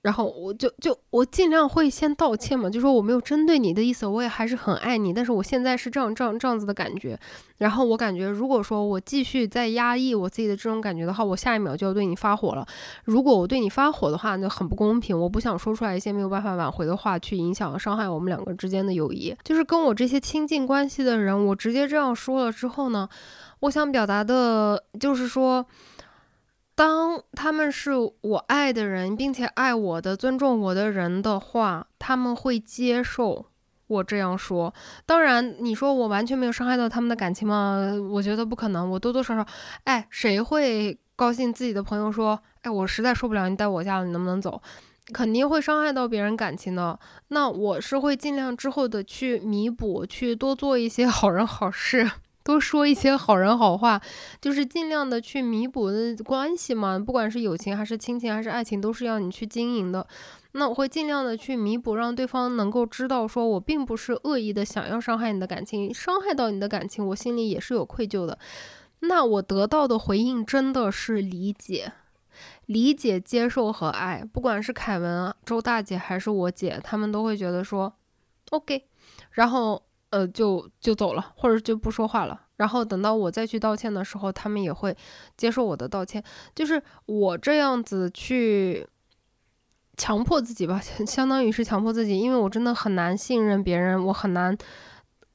[0.06, 7.20] 然后我就就我尽量会先道歉嘛，就说我没有针对你的意思，我也还是很爱你，但是我现在是这样这样这样子的感觉。
[7.58, 12.64] 然后我感觉，如果说我继续在压抑我自己的这种感觉的话，我下一秒就要对你发火了。
[13.06, 15.20] 如果我对你发火的话，那很不公平。
[15.20, 19.36] 我不想说出来一些没有办法挽回的话，去影响伤害我们两个之间的友谊。
[19.44, 23.10] 就是跟我这些亲近关系的人，我直接这样说了之后呢，
[23.62, 25.66] 我想表达的就是说。
[26.76, 33.46] 当他们是我爱的人，并且爱我的、尊重我的人的话，他们会接受
[33.88, 34.74] 我这样说。
[35.06, 37.80] 当然，你说我完全没有伤害到他们的感情吗？
[38.12, 38.90] 我觉得不可能。
[38.92, 39.46] 我多多少少，
[39.86, 44.62] 哎，谁会高兴自己的朋友说，哎，我实在受不了你待我家了，你能不能走？
[45.14, 47.00] 肯定会伤害到别人感情的。
[47.30, 52.10] 那我是会尽量之后的去弥补，去多做一些好人好事。
[52.46, 54.00] 多说一些好人好话，
[54.40, 57.00] 就是尽量的去弥补的关系嘛。
[57.00, 60.06] 不管是友情还是亲情还是爱情，都是要你去经营的。
[60.52, 68.38] 那我会尽量的去弥补，让对方能够知道，说我并不是恶意的想要伤害你的感情，伤害到你的感情，我心里也是有愧疚的。
[69.00, 71.94] 那我得到的回应真的是理解、
[72.68, 74.24] 理解、接受和爱。
[74.32, 77.92] 不管是凯文、周大姐还是我姐，他们都会觉得说
[78.52, 78.86] OK，
[79.32, 79.82] 然后。
[80.12, 82.40] 呃，就就走了，或者就不说话了。
[82.58, 84.96] 然后等到我再去道歉的时候，他们也会
[85.36, 86.24] 接受我的道歉。
[86.54, 88.88] 就是我这样子去
[89.98, 94.58] 强迫自己吧， 相当于是强迫自己，因为我真的很难信任别人，我很难。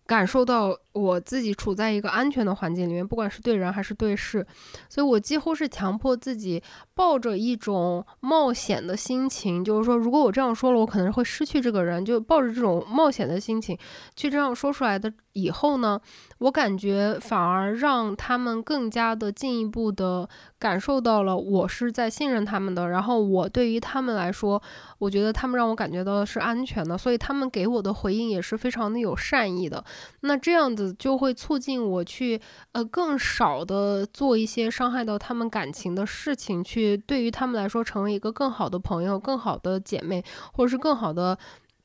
[0.06, 4.46] 感受到我自己处在一个安全的环境里面，不管是对人还是对事，
[4.88, 6.62] 所以我几乎是强迫自己
[6.94, 13.78] 抱着一种冒险的心情，就是说，如果我这样说了，我可能会失去这个人，就抱着这种冒险的心情
[14.16, 15.12] 去这样说出来的。
[15.32, 15.98] 以后呢，
[16.38, 20.28] 我感觉反而让他们更加的进一步的
[20.58, 24.60] 感受到了我是在信任他们的，然后我对于他们来说，
[24.98, 29.84] 我觉得他们让我感觉到是安全的，所以他们给我的回应也是非常的有善意的。
[30.22, 32.40] 那这样子就会促进我去
[32.72, 41.36] 呃更少的做一些伤害到他们感情的事情，去对于他们来说成为一个更好的朋友、更好的姐妹，或者是更好的。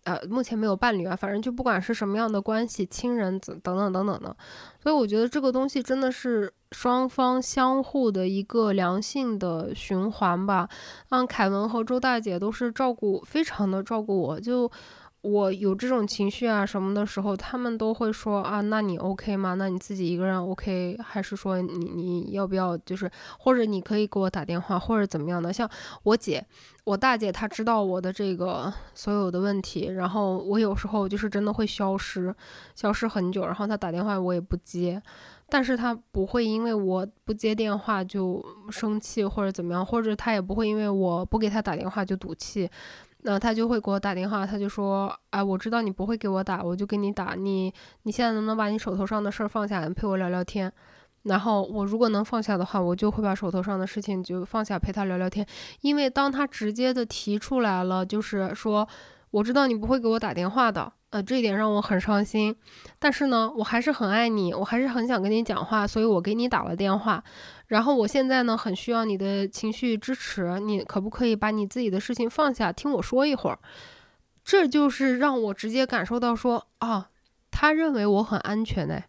[0.06, 4.38] 呃，目前没有伴侣啊，反正就不管是什么样的关系，亲人等等等等的，
[4.80, 10.70] 所以我觉得这个东西真的是双方相互的一个良性的循环吧。
[11.10, 14.72] 嗯，凯文和周大姐都是照顾，非常的照顾我，就
[15.26, 19.56] 我有这种情绪啊什么的时候，他们都会说啊，那你 OK 吗？
[19.56, 25.52] 那你自己一个人 OK，还是说你你要不要就是或者你可以给我打电话或者怎么样的？
[25.52, 25.68] 像
[26.04, 26.46] 我姐，
[26.84, 32.34] 我大姐，她知道我的这个所有的问题，然后我有时候就是真的会消失，
[32.76, 35.02] 消失很久，然后她打电话我也不接，
[35.50, 42.70] 但是她不会因为我不接电话就生气或者怎么样，或者她也不会因为我不给她打电话就赌气。
[43.28, 47.34] 那他就会给我打电话，他就说：“哎，我知道你不会给我打，我就给你打。
[47.34, 47.74] 你
[48.04, 50.72] 你现在能不能把你手头上的事儿放下，陪我聊聊天？
[51.24, 55.44] 然后我如果能放下的话，我就会把手头上的事情就放下，陪他聊聊天。
[55.82, 58.88] 因为当他直接的提出来了，就是说，
[59.32, 62.54] 我知道你不会给我打电话的。”呃，这一点让我很伤心，
[63.00, 67.24] 但是呢，我还是很爱你，我还是很想跟你讲话，所以我给你打了电话。
[67.68, 73.60] 然后我现在呢，很需要你的情绪支持，你可不可以把你自己的事情放下，听我说一会儿？
[74.44, 77.10] 这就是让我直接感受到说，啊，
[77.50, 79.02] 他认为我很安全呢。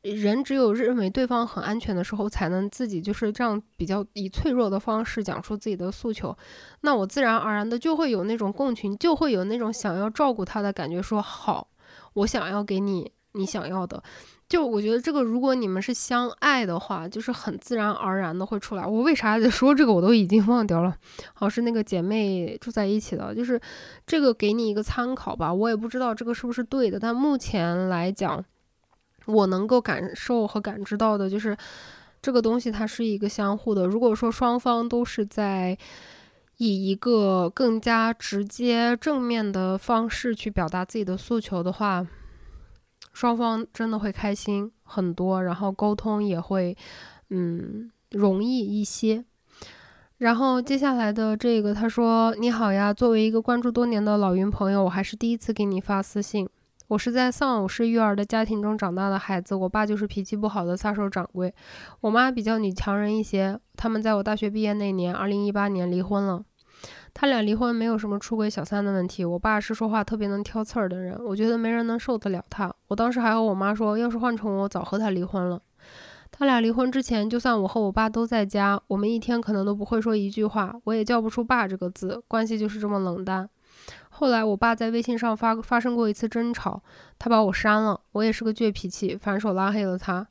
[0.00, 6.34] 人只有认为对方很安全的时候，才能自己就是这样比较以脆弱的方式讲出自己的诉求。
[6.82, 11.02] 那我自然而然的就会有那种共情，就会有那种想要照顾他的感觉。
[11.02, 11.68] 说好，
[12.14, 14.02] 我想要给你你想要的。
[14.48, 18.86] 就我觉得这个，如果你们是相爱的话，就是很自然而然的会出来。
[18.86, 20.96] 我为啥说这个，我都已经忘掉了。
[21.34, 23.60] 好像，是那个姐妹住在一起的，就是
[24.06, 25.52] 这个给你一个参考吧。
[25.52, 28.44] 我也不知道这个是不是对的，但目前来讲。
[29.26, 31.54] 我能够感受和感知到的就是，
[32.22, 33.86] 这个东西它是一个相互的。
[33.86, 35.76] 如果说双方都是在
[36.56, 42.06] 以一个更加直接、正面的方式去表达自己的诉求的话，
[43.12, 46.76] 双方真的会开心很多，然后沟通也会
[47.30, 49.24] 嗯容易一些。
[50.18, 56.48] 然后接下来的这个，他说：“你好呀，作为一个关注多年的老云朋友，我还是第一次给你发私信。”
[56.88, 61.54] 我是在丧偶式育儿的家庭中长大的孩子，我爸就是脾气不好的撒手掌柜，
[62.00, 63.60] 我妈比较女强人一些。
[63.76, 66.42] 他们在我大学毕业那年，二零一八年离婚了。
[67.14, 72.72] 他俩离婚没有什么出轨小三的问题，我爸是说话特别能挑刺儿的人，我觉得没人能受得了他。
[72.86, 75.60] 我当时还和我妈说，要是换成我，早和他离婚了。
[76.30, 83.48] 他俩离婚之前，就算我和我爸都在家，我们一天可能都不会说一句话，我也叫不出爸这个字，关系就是这么冷淡。
[84.10, 86.82] 后来，我爸在微信上发发生过一次争吵，
[87.18, 88.00] 他把我删了。
[88.12, 90.26] 我也是个倔脾气，反手拉黑了他。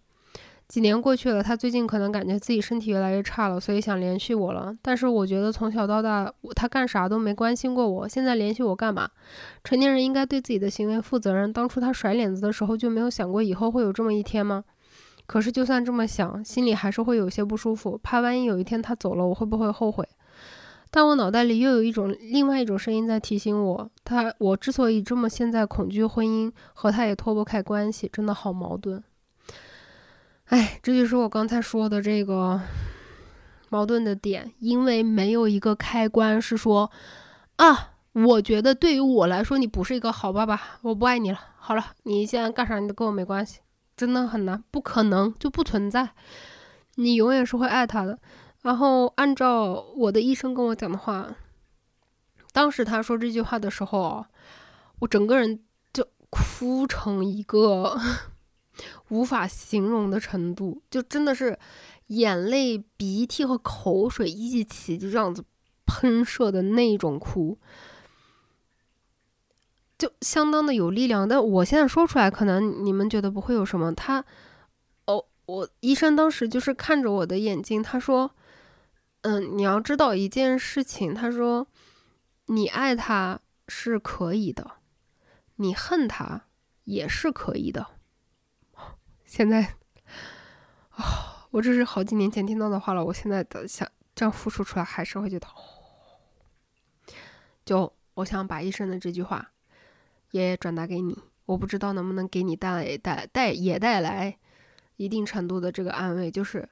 [0.67, 4.75] 几年过去了，他最近可能感觉自己身体越来越差了，所以想联系我了。
[4.81, 9.09] 但是我觉得从小到大，他干啥都没关心过我，现在联系我干嘛？
[9.63, 11.53] 成年人应该对自己的行为负责任。
[11.53, 14.65] 当初他甩脸子的时候，就没有想过以后会有这么一天吗？
[15.25, 20.05] 可是就算这么想，心里还是会有些不舒服，怕万一有一天他走了，我会不会后悔？
[20.91, 29.01] 但我脑袋里又有一种另外一种声音在提醒我，他我之所以这么现在恐惧婚姻，和他也脱不开关系，真的好矛盾。
[30.47, 32.59] 哎，这就是我刚才说的这个
[33.69, 36.89] 矛盾的点，因为没有一个开关是说
[37.57, 41.39] 啊，我觉得对于我来说，你不是一个好爸爸，我不爱你了。
[41.57, 43.59] 好了，你现在干啥你都跟我没关系，
[43.97, 46.11] 真的很难，不可能就不存在，
[46.95, 48.17] 你永远是会爱他的。
[48.61, 51.35] 然后按照我的医生跟我讲的话，
[52.53, 54.25] 当时他说这句话的时候，
[54.99, 55.59] 我整个人
[55.91, 57.99] 就哭成一个
[59.09, 61.57] 无法形容的程度，就真的是
[62.07, 65.43] 眼泪、鼻涕和口水一起就这样子
[65.85, 67.57] 喷射的那种哭，
[69.97, 71.27] 就相当的有力量。
[71.27, 73.93] 但我现在说出来，可能你们觉得不会有什么。
[73.93, 74.23] 他，
[75.05, 78.31] 哦，我医生当时就是看着我的眼睛，他说。
[79.21, 81.67] 嗯，你要知道一件事情，他说，
[82.45, 84.73] 你爱他是可以的，
[85.55, 86.43] 你恨他
[86.85, 87.87] 也是可以的。
[89.27, 89.75] 现在，
[90.91, 93.85] 啊，我这是好几年前听到的话了，我现在的想
[94.15, 95.45] 这样复述出来，还是会觉得，
[97.65, 99.51] 就我想把医生的这句话
[100.31, 104.37] 也转达给你，我不知道能不能给你带来带带也带来
[104.95, 106.67] 一定程度的这个安慰，就是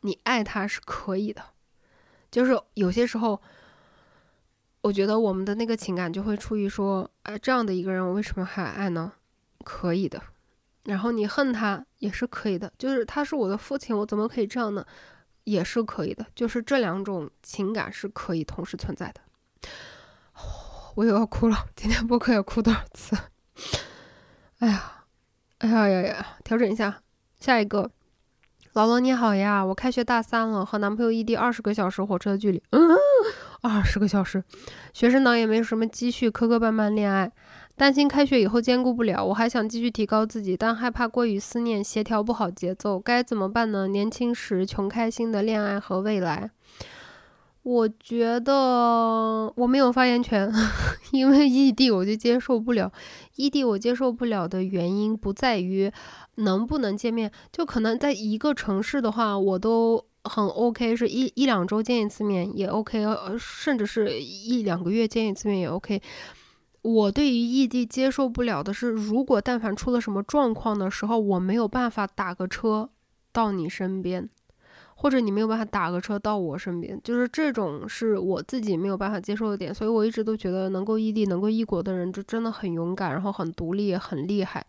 [0.00, 1.40] 你爱他是可以的。
[2.32, 3.40] 就是有些时候，
[4.80, 9.12] 我觉得我们的那个情感就会出于说，哎，这样的一个人，我为什么还爱呢？
[9.64, 10.20] 可以的。
[10.84, 14.84] 然后你恨他也是可以的，就是他是我的父亲，我怎么可以这样呢？
[15.44, 16.26] 也是可以的。
[16.34, 19.20] 就是这两种情感是可以同时存在的。
[20.94, 23.16] 我又要哭了，今天播客要哭多少次？
[24.58, 25.04] 哎呀，
[25.58, 26.26] 哎呀呀呀！
[26.44, 27.00] 调整一下，
[27.40, 27.90] 下一个。
[28.74, 32.80] 老罗你好呀，我开学大三了，和男朋友异地二十个小时火车的距离，嗯，
[33.60, 34.42] 二十个小时，
[34.92, 37.30] 学生党也没有什么积蓄，磕磕绊绊恋爱，
[37.76, 39.24] 担心开学以后兼顾不了。
[39.24, 43.88] 我还想继续提高自己，但害怕过于思念，协调不好节奏，该怎么办呢？
[43.88, 46.50] 年轻时穷开心的恋爱和未来。
[47.64, 50.52] 我觉得我没有发言权，
[51.12, 52.90] 因为异地我就接受不了。
[53.36, 55.90] 异地我接受不了的原因不在于
[56.36, 63.04] 能不能见面，就可能在一个城市的话，我都很 OK，是一一两周见一次面也 OK，
[63.38, 66.02] 甚至是一两个月见一次面也 OK。
[66.82, 72.90] 我对于异地接受不了的是，如果但凡出了什么状况的时候，我没有办法打个车
[73.32, 74.28] 到你身边。
[74.94, 84.64] 或者你没有办法打个车到我身边，就是这种是我自己没有办法接受的点，所以我一直都觉得能够异地、能够异国的人，就真的很勇敢，然后很独立，很厉害。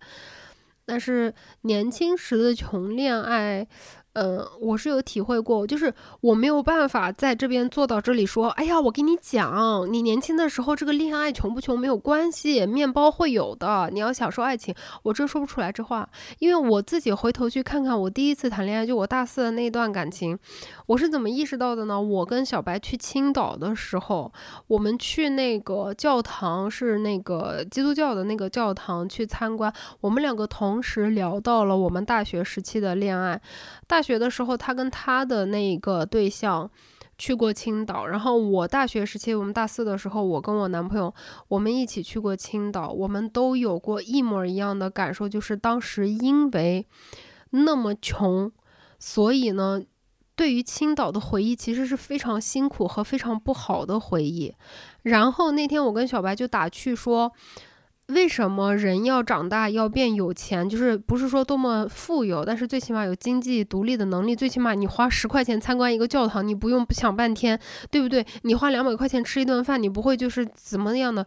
[0.85, 1.31] 但是
[1.61, 3.67] 年轻时的穷恋爱。
[4.13, 5.91] 嗯，我是有体会过，就是
[6.21, 16.07] 我没有办法在这边做到这里说，哎呀，我跟你讲，你年轻的时候这个恋爱穷不穷没有关系，面包会有的，你要享受爱情，我真说不出来这话，
[16.37, 20.37] 因为我自己回头去看看我第一次谈恋爱，就我大四的那段感情，
[20.85, 21.99] 我是怎么意识到的呢？
[21.99, 24.31] 我跟小白去青岛的时候，
[24.67, 33.41] 我们去那个教堂，是那个基督教的那个教堂去参观，我们两个同时聊到了我们大学时期的恋爱，
[33.87, 34.01] 大。
[34.03, 36.69] 学的时候，他跟他的那个对象
[37.17, 41.13] 去过青岛，然后我大学时期，我们大四的时候，我跟我男朋友
[41.47, 46.85] 我们一起去过青岛，我们都有过一模一样的感受，就是当时因为
[47.51, 48.51] 那么穷，
[48.99, 49.81] 所以呢，
[50.35, 54.53] 对于青岛的回忆其实是非常辛苦和非常不好的回忆。
[55.03, 57.31] 然后那天我跟小白就打趣说。
[58.07, 60.67] 为什么人要长大要变有钱？
[60.67, 64.35] 就是不是说多么富有，但是最起码有经济独立的能力。
[64.35, 67.57] 最起码你花十块钱参观一个教堂，你不用想半天，
[67.89, 68.25] 对不对？
[68.41, 71.25] 你花两百块钱吃一顿饭，你不会就是怎么样的？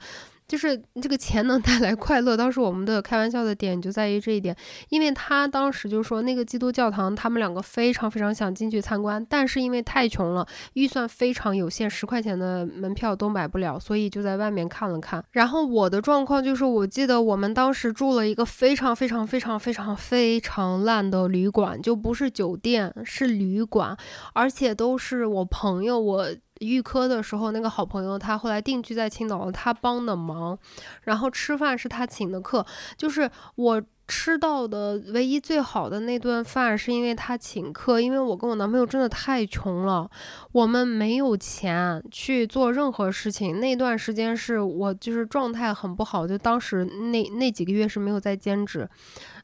[0.49, 4.57] 就是这个钱能带来快乐，当时我们的开玩笑的点就在于这一点，
[4.91, 15.25] 因为他当时就说那个基督教堂，他们两个非常非常想进去参观，但是因为太穷了，预算非常有限，十块钱的门票都买不了，所以就在外面看了看。
[15.33, 23.97] 然后我的状况就是，我记得我们当时住了一个非常非常非常非常非常烂的旅馆，就不是酒店，是旅馆，
[24.33, 26.29] 而且都是我朋友我。
[26.61, 30.59] 预科的时候，那个好朋友他后来定居在青岛，他帮的忙，
[31.03, 32.65] 然后吃饭是他请的客，
[32.97, 40.09] 就是我吃到的唯一最好的那顿饭，是因为他请客，因为我跟我男朋友真的太穷了，
[40.53, 43.59] 我们没有钱去做任何事情。
[43.59, 48.89] 那段时间是我就是状态很不好，就当时那那几个月是没有在兼职，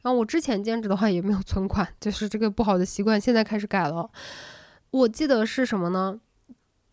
[0.02, 4.09] 然后我之前兼职的话也没有存款，就是这个不好的习惯，现在开始改了。
[4.93, 6.20] 我记得是什么呢？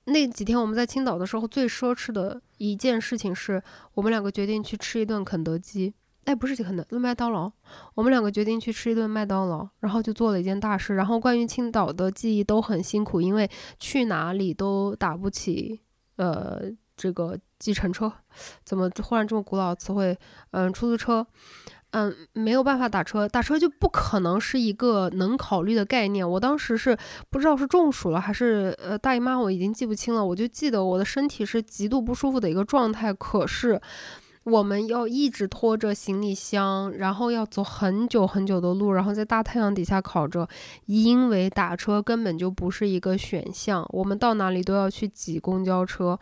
[0.10, 3.62] 那几天我们在青岛的时候，最奢侈的一件事情是
[3.94, 5.94] 我们两个决定去吃一顿肯德基。
[6.26, 7.52] 哎，不是肯德，麦当劳。
[7.96, 10.94] 我们两个决定去吃一顿麦当劳，然后就做了一件大事。
[10.96, 13.50] 然后关于青岛的记忆都很辛苦，因为
[13.80, 15.82] 去哪里都打不起，
[16.18, 16.62] 呃，
[16.96, 18.12] 这个计程车。
[18.64, 20.16] 怎么忽然这么古老词汇？
[20.52, 21.26] 嗯，出租车。
[21.92, 26.30] 嗯，没有办法打车，打车就不可能是一个能考虑的概念。
[26.30, 26.96] 我当时是
[27.32, 30.24] 不知道是中暑了还是呃大姨妈，我已经记不清了。
[30.24, 33.12] 我就记得我的身体是极度不舒服的一个状态。
[33.12, 33.82] 可是
[34.44, 40.48] 我们要一直拖着行李箱，然后要走很久很久的路，然后在大太阳底下烤着，
[40.86, 43.84] 因为打车根本就不是一个选项。
[43.90, 46.20] 我们到哪里都要去挤公交车。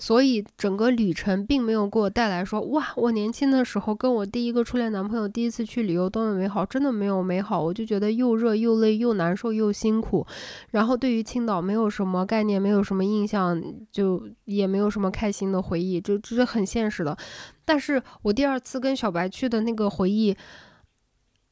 [0.00, 10.26] 所以整个旅程并没有给我带来说哇，我年轻的时候跟我第一个初恋男朋友第一次去旅游多么美好，真的没有美好，我就觉得又热又累又难受又辛苦。
[10.70, 13.62] 然后对于青岛没有什么概念，没有什么印象，
[13.92, 17.14] 就也没有什么开心的回忆，就这是很现实的。
[17.66, 20.34] 但是我第二次跟小白去的那个回忆。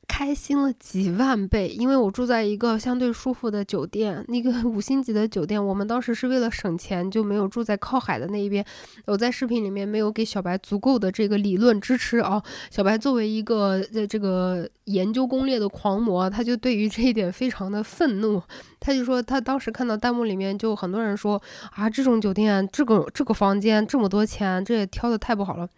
[0.08, 5.64] 开心了几万倍，因为我住在一个相对舒服的酒店，那个五星级的酒店。
[5.64, 8.64] 我们当时是为了省钱，就没有住在靠海的那一边。
[9.04, 12.42] 我在视频里面没有给小白足够的这个理论支持啊。
[12.68, 18.42] 小白作为一个呃这个研究攻略的狂魔，他就对于这一点非常的愤怒。
[18.80, 21.40] 他就说他当时看到弹幕里面就很多人说
[21.72, 25.68] 啊，这种酒店，这个这个房间这么多钱，这也挑的太不好了。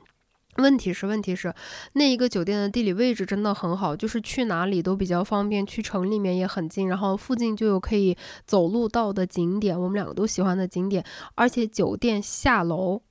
[0.60, 1.54] 问题是，问题是，
[1.94, 8.16] 那一个酒店的地理位置真的很好，就是去哪里都比较方便，去城里面也很近，然后附近就有可以
[8.46, 11.04] 走路到的景点，我们两个都喜欢的景点，
[11.34, 13.02] 而且酒店下楼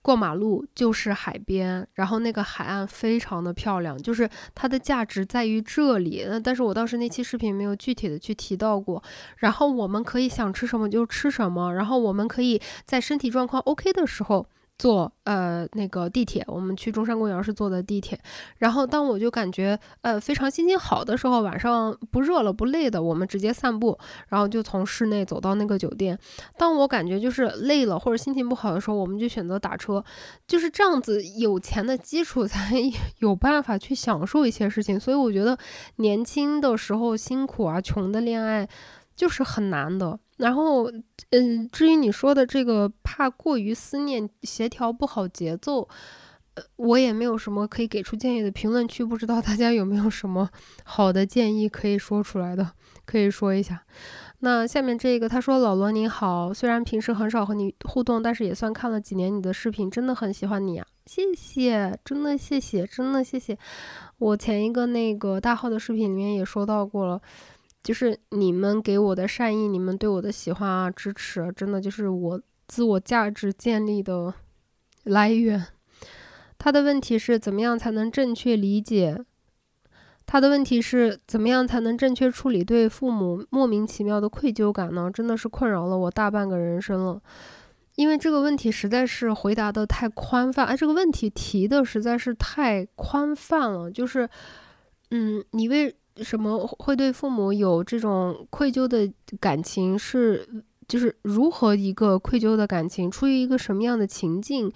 [0.00, 6.24] 过马路就是海边，然后那个海岸非常的漂亮，就是它的价值在于这里。
[6.26, 9.02] 那但是我当时那期视频没有具体的去提到过。
[9.38, 14.46] 然后我们可以想吃什么就吃什么，然后我们可以在身体状况 OK 的时候。
[14.78, 18.18] 坐呃那个地铁，我们去中山公园是坐的地铁。
[18.58, 23.98] 然后当我就感觉呃非常心情好的时候，晚上不热了不累的，我们直接散步，
[24.28, 26.16] 然后就从室内走到那个酒店。
[26.56, 30.04] 当我感觉就是累了或者心情不好的时候，我们就选择打车。
[30.46, 32.76] 就是这样子，有钱的基础 才
[33.18, 34.98] 有办法去享受一些事情。
[34.98, 35.58] 所以我觉得
[35.96, 38.68] 年轻的时候辛苦啊，穷的恋爱
[39.16, 40.20] 就是很难的。
[40.38, 40.90] 然后，
[41.30, 45.88] 嗯，至于你说的这个怕过于思念，协调不好节奏，
[46.54, 48.50] 呃，我也没有什么可以给出建议的。
[48.50, 50.48] 评论区不知道大家有没有什么
[50.84, 52.70] 好的建议可以说出来的，
[53.04, 53.82] 可以说一下。
[54.38, 63.58] 那下面这个他说：“老罗你好，虽然平时很少和你互动，但是也算看了几年你的视频，真的很喜欢你啊，谢谢，真的谢谢，真的谢谢。
[64.18, 67.20] 我前一个那个大号的视频里面也说到过了。”
[67.82, 74.34] 就是你们给我的善意，你们对我的喜欢啊、支持，真的就是我自我价值建立的
[75.04, 75.64] 来源。
[76.58, 79.24] 他的问题是怎么样才能正确理解？
[80.26, 85.10] 他的问题是怎么样才能正确处理对父母莫名其妙的愧疚感呢？
[85.10, 87.22] 真的是困扰了我大半个人生了。
[87.94, 93.90] 因为这个问题实在是回答的太宽泛，哎，这个问题提的实在是太宽泛了。
[93.90, 94.28] 就是，
[95.10, 95.94] 嗯，你为。
[96.22, 99.98] 什么会对父母有这种愧疚的感情？
[99.98, 100.48] 是
[100.86, 103.10] 就是如何一个愧疚的感情？
[103.10, 104.72] 出于一个什么样的情境？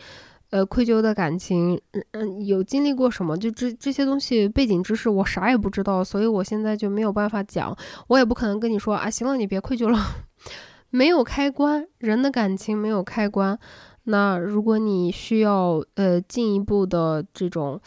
[0.50, 3.34] 呃，愧疚的感情，嗯嗯，有经历过什么？
[3.38, 7.74] 就这这些东西背景知识我啥也不知道，所以我现在就没有办法讲，
[8.08, 9.98] 我也不可能跟你说啊，行了，你别愧疚了，
[10.90, 13.58] 没有开关，人的感情没有开关。
[14.04, 17.80] 那如果你需要呃进一步的这种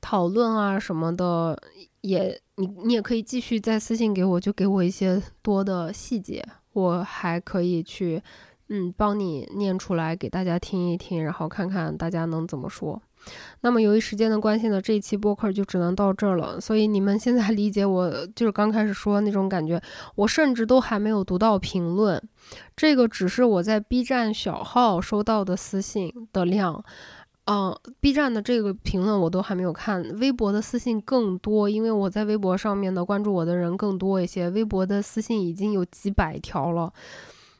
[0.00, 1.58] 讨论啊什么的。
[2.00, 8.22] 也，你你也可以继续再私信给我，就给我一些多的细节，我还可以去，
[8.68, 13.02] 嗯，帮你念出来给大家听一听，然后看看大家能怎么说。
[13.62, 16.60] 那么由于时间的关系呢，这一期播客就只能到这儿了。
[16.60, 19.80] 所以你们现在理解我，就是刚开始说那种感觉，
[20.14, 22.22] 我甚至都还没有读到评论，
[22.76, 26.84] 这个只是我在 B 站小号收到的私信的量。
[27.46, 36.90] 嗯，B 站的这个评论我都还没有看，微博的私信更多，因为我在微博上面的关注我的人更多一些，微博的私信已经有几百条了。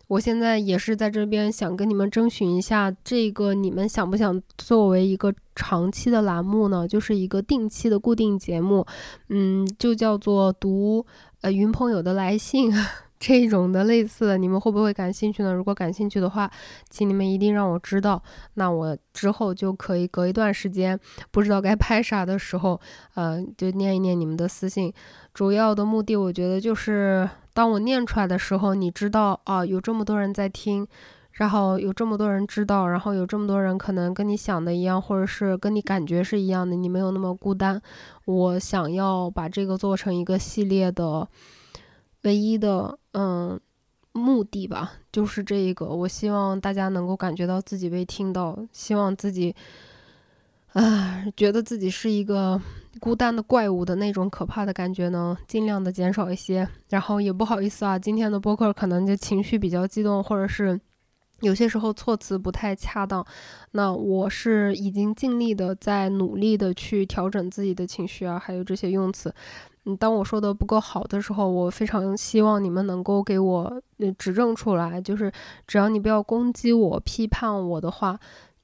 [0.07, 6.89] 我现在也是在这边想跟你们征询一下，这个你们想不想作为一个长期的栏目呢？
[6.89, 8.87] 就是一个定期的固定节目，
[9.29, 11.05] 嗯，就叫做读
[11.43, 12.73] 呃云朋友的来信。
[13.19, 15.53] 这种的类似的，你们会不会感兴趣呢？
[15.53, 16.51] 如果感兴趣的话，
[16.91, 18.23] 请你们一定让我知道，
[18.55, 20.99] 那我之后就可以隔一段时间，
[21.31, 22.79] 不知道该拍啥的时候，
[23.15, 24.93] 呃，就念一念你们的私信。
[25.33, 30.87] 主要的目的，我觉得就是当我念出来的时候，你知道啊，有这么多人在听，
[31.33, 37.81] 然后有这么多人知道，然后有这么多人可能跟你想的一样，或者是跟你感觉是一样的，你没有那么孤单。
[38.27, 41.27] 我想要把这个做成一个系列的。
[42.23, 43.59] 唯一的嗯
[44.13, 45.87] 目的吧，就是这一个。
[45.87, 49.53] 我希望大家能够感觉到自己被听到，希望自己，
[50.73, 52.61] 啊，觉得自己是一个
[53.01, 56.69] 孤单的怪物的那种可怕的感觉呢，尽量的减少一些。
[56.91, 60.81] 然后也不好意思啊，今天的播客可能就情绪比较激动，或者是
[61.41, 63.27] 有些时候措辞不太恰当。
[63.73, 69.35] 那我是已经尽力的在努力的去调整自己的情绪啊，还有这些用词。
[69.87, 73.83] 嗯，当我说的不够好的时候，我非常希望你们能够给我
[74.19, 75.01] 指正出来。
[75.01, 75.31] 就是
[75.67, 78.19] 只要你不要攻击我、批判我的话，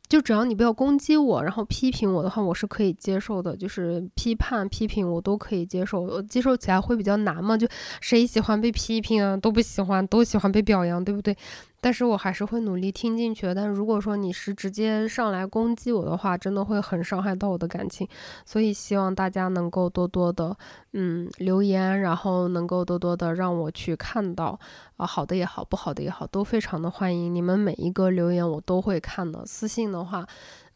[0.08, 3.54] 就只要你不要攻击我，然后批评我的话，我是可以接受的。
[3.56, 7.56] 就是批判、批评我都可以接受，接受起来会比较难嘛。
[7.56, 7.68] 就
[8.00, 9.36] 谁喜欢被批评啊？
[9.36, 11.36] 都不喜欢，都喜欢被表扬，对不对？
[11.80, 13.54] 但是我还是会努力听进去的。
[13.54, 18.06] 但如果说你是直接上来攻击我的话，真的会很伤害到我的感情。
[18.44, 20.56] 所以希望大家能够多多的，
[20.92, 24.58] 嗯，留言，然后能够多多的让我去看到，
[24.96, 27.34] 啊，好的也好，不好的也好，都非常的欢迎。
[27.34, 29.44] 你们每一个留言我都会看的。
[29.46, 30.26] 私信的话。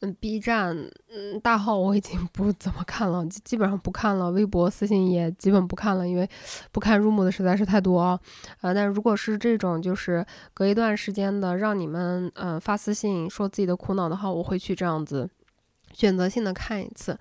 [0.04, 0.76] 嗯，B 站，
[1.08, 4.30] 嗯，大号我已经不怎么看了，基本上不看了。
[4.30, 6.28] 微博私信也基本不看了，因为
[6.70, 8.20] 不看入目的实在是太多啊。
[8.60, 15.28] 呃，但如果是这种就是隔一段时间的让你们嗯发私信说自己的苦恼的话，我会去这样子
[15.92, 17.18] 选择性的看一次。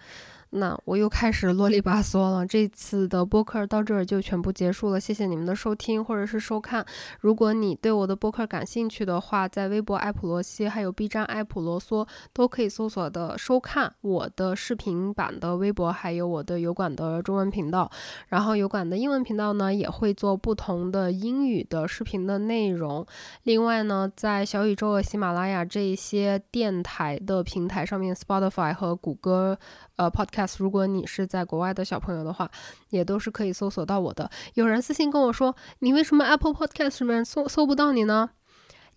[0.56, 2.46] 那我又开始啰里吧嗦了。
[2.46, 6.86] 这次的播客到这儿就全部结束了，谢谢你们的收听或者是收看。
[7.20, 17.90] 如果你对我的播客感兴趣的话，在微博艾普罗西还有 B 站艾普罗嗦都可以搜索的收看我的视频版的微博，还有我的油管的中文频道。
[18.28, 23.06] 然后油管的英文频道呢，也会做不同的英语的视频的内容。
[23.44, 29.58] 另外呢，在小宇宙喜马拉雅这些电台的平台上面，Spotify 和谷歌。
[29.96, 32.50] 呃，Podcast，如果你是在国外的小朋友的话，
[32.90, 34.30] 也都是可以搜索到我的。
[34.56, 38.32] 有人私信跟我说，你为什么 Apple Podcast 上面搜搜不到你呢？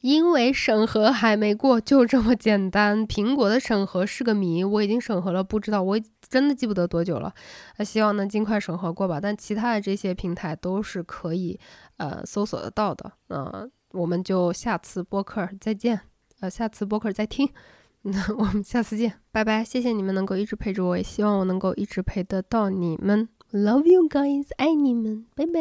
[0.01, 3.07] 因为审核还没过，就这么简单。
[3.09, 5.99] 苹果的审核是个谜，我已经审核了，不知道，我
[6.29, 7.33] 真的记不得多久了。
[7.79, 9.19] 那希望能尽快审核过吧。
[9.19, 11.59] 但其他的这些平台都是可以
[11.97, 13.11] 呃搜索得到的。
[13.29, 15.99] 那我们就下次播客再见，
[16.41, 17.49] 呃，下次播客再听。
[18.09, 19.65] 那我们下次见，拜拜！
[19.65, 23.29] 谢谢你们能够一直陪着我，也希望我能够一直陪得到你们。
[23.53, 25.61] Love you guys，爱你们，拜拜。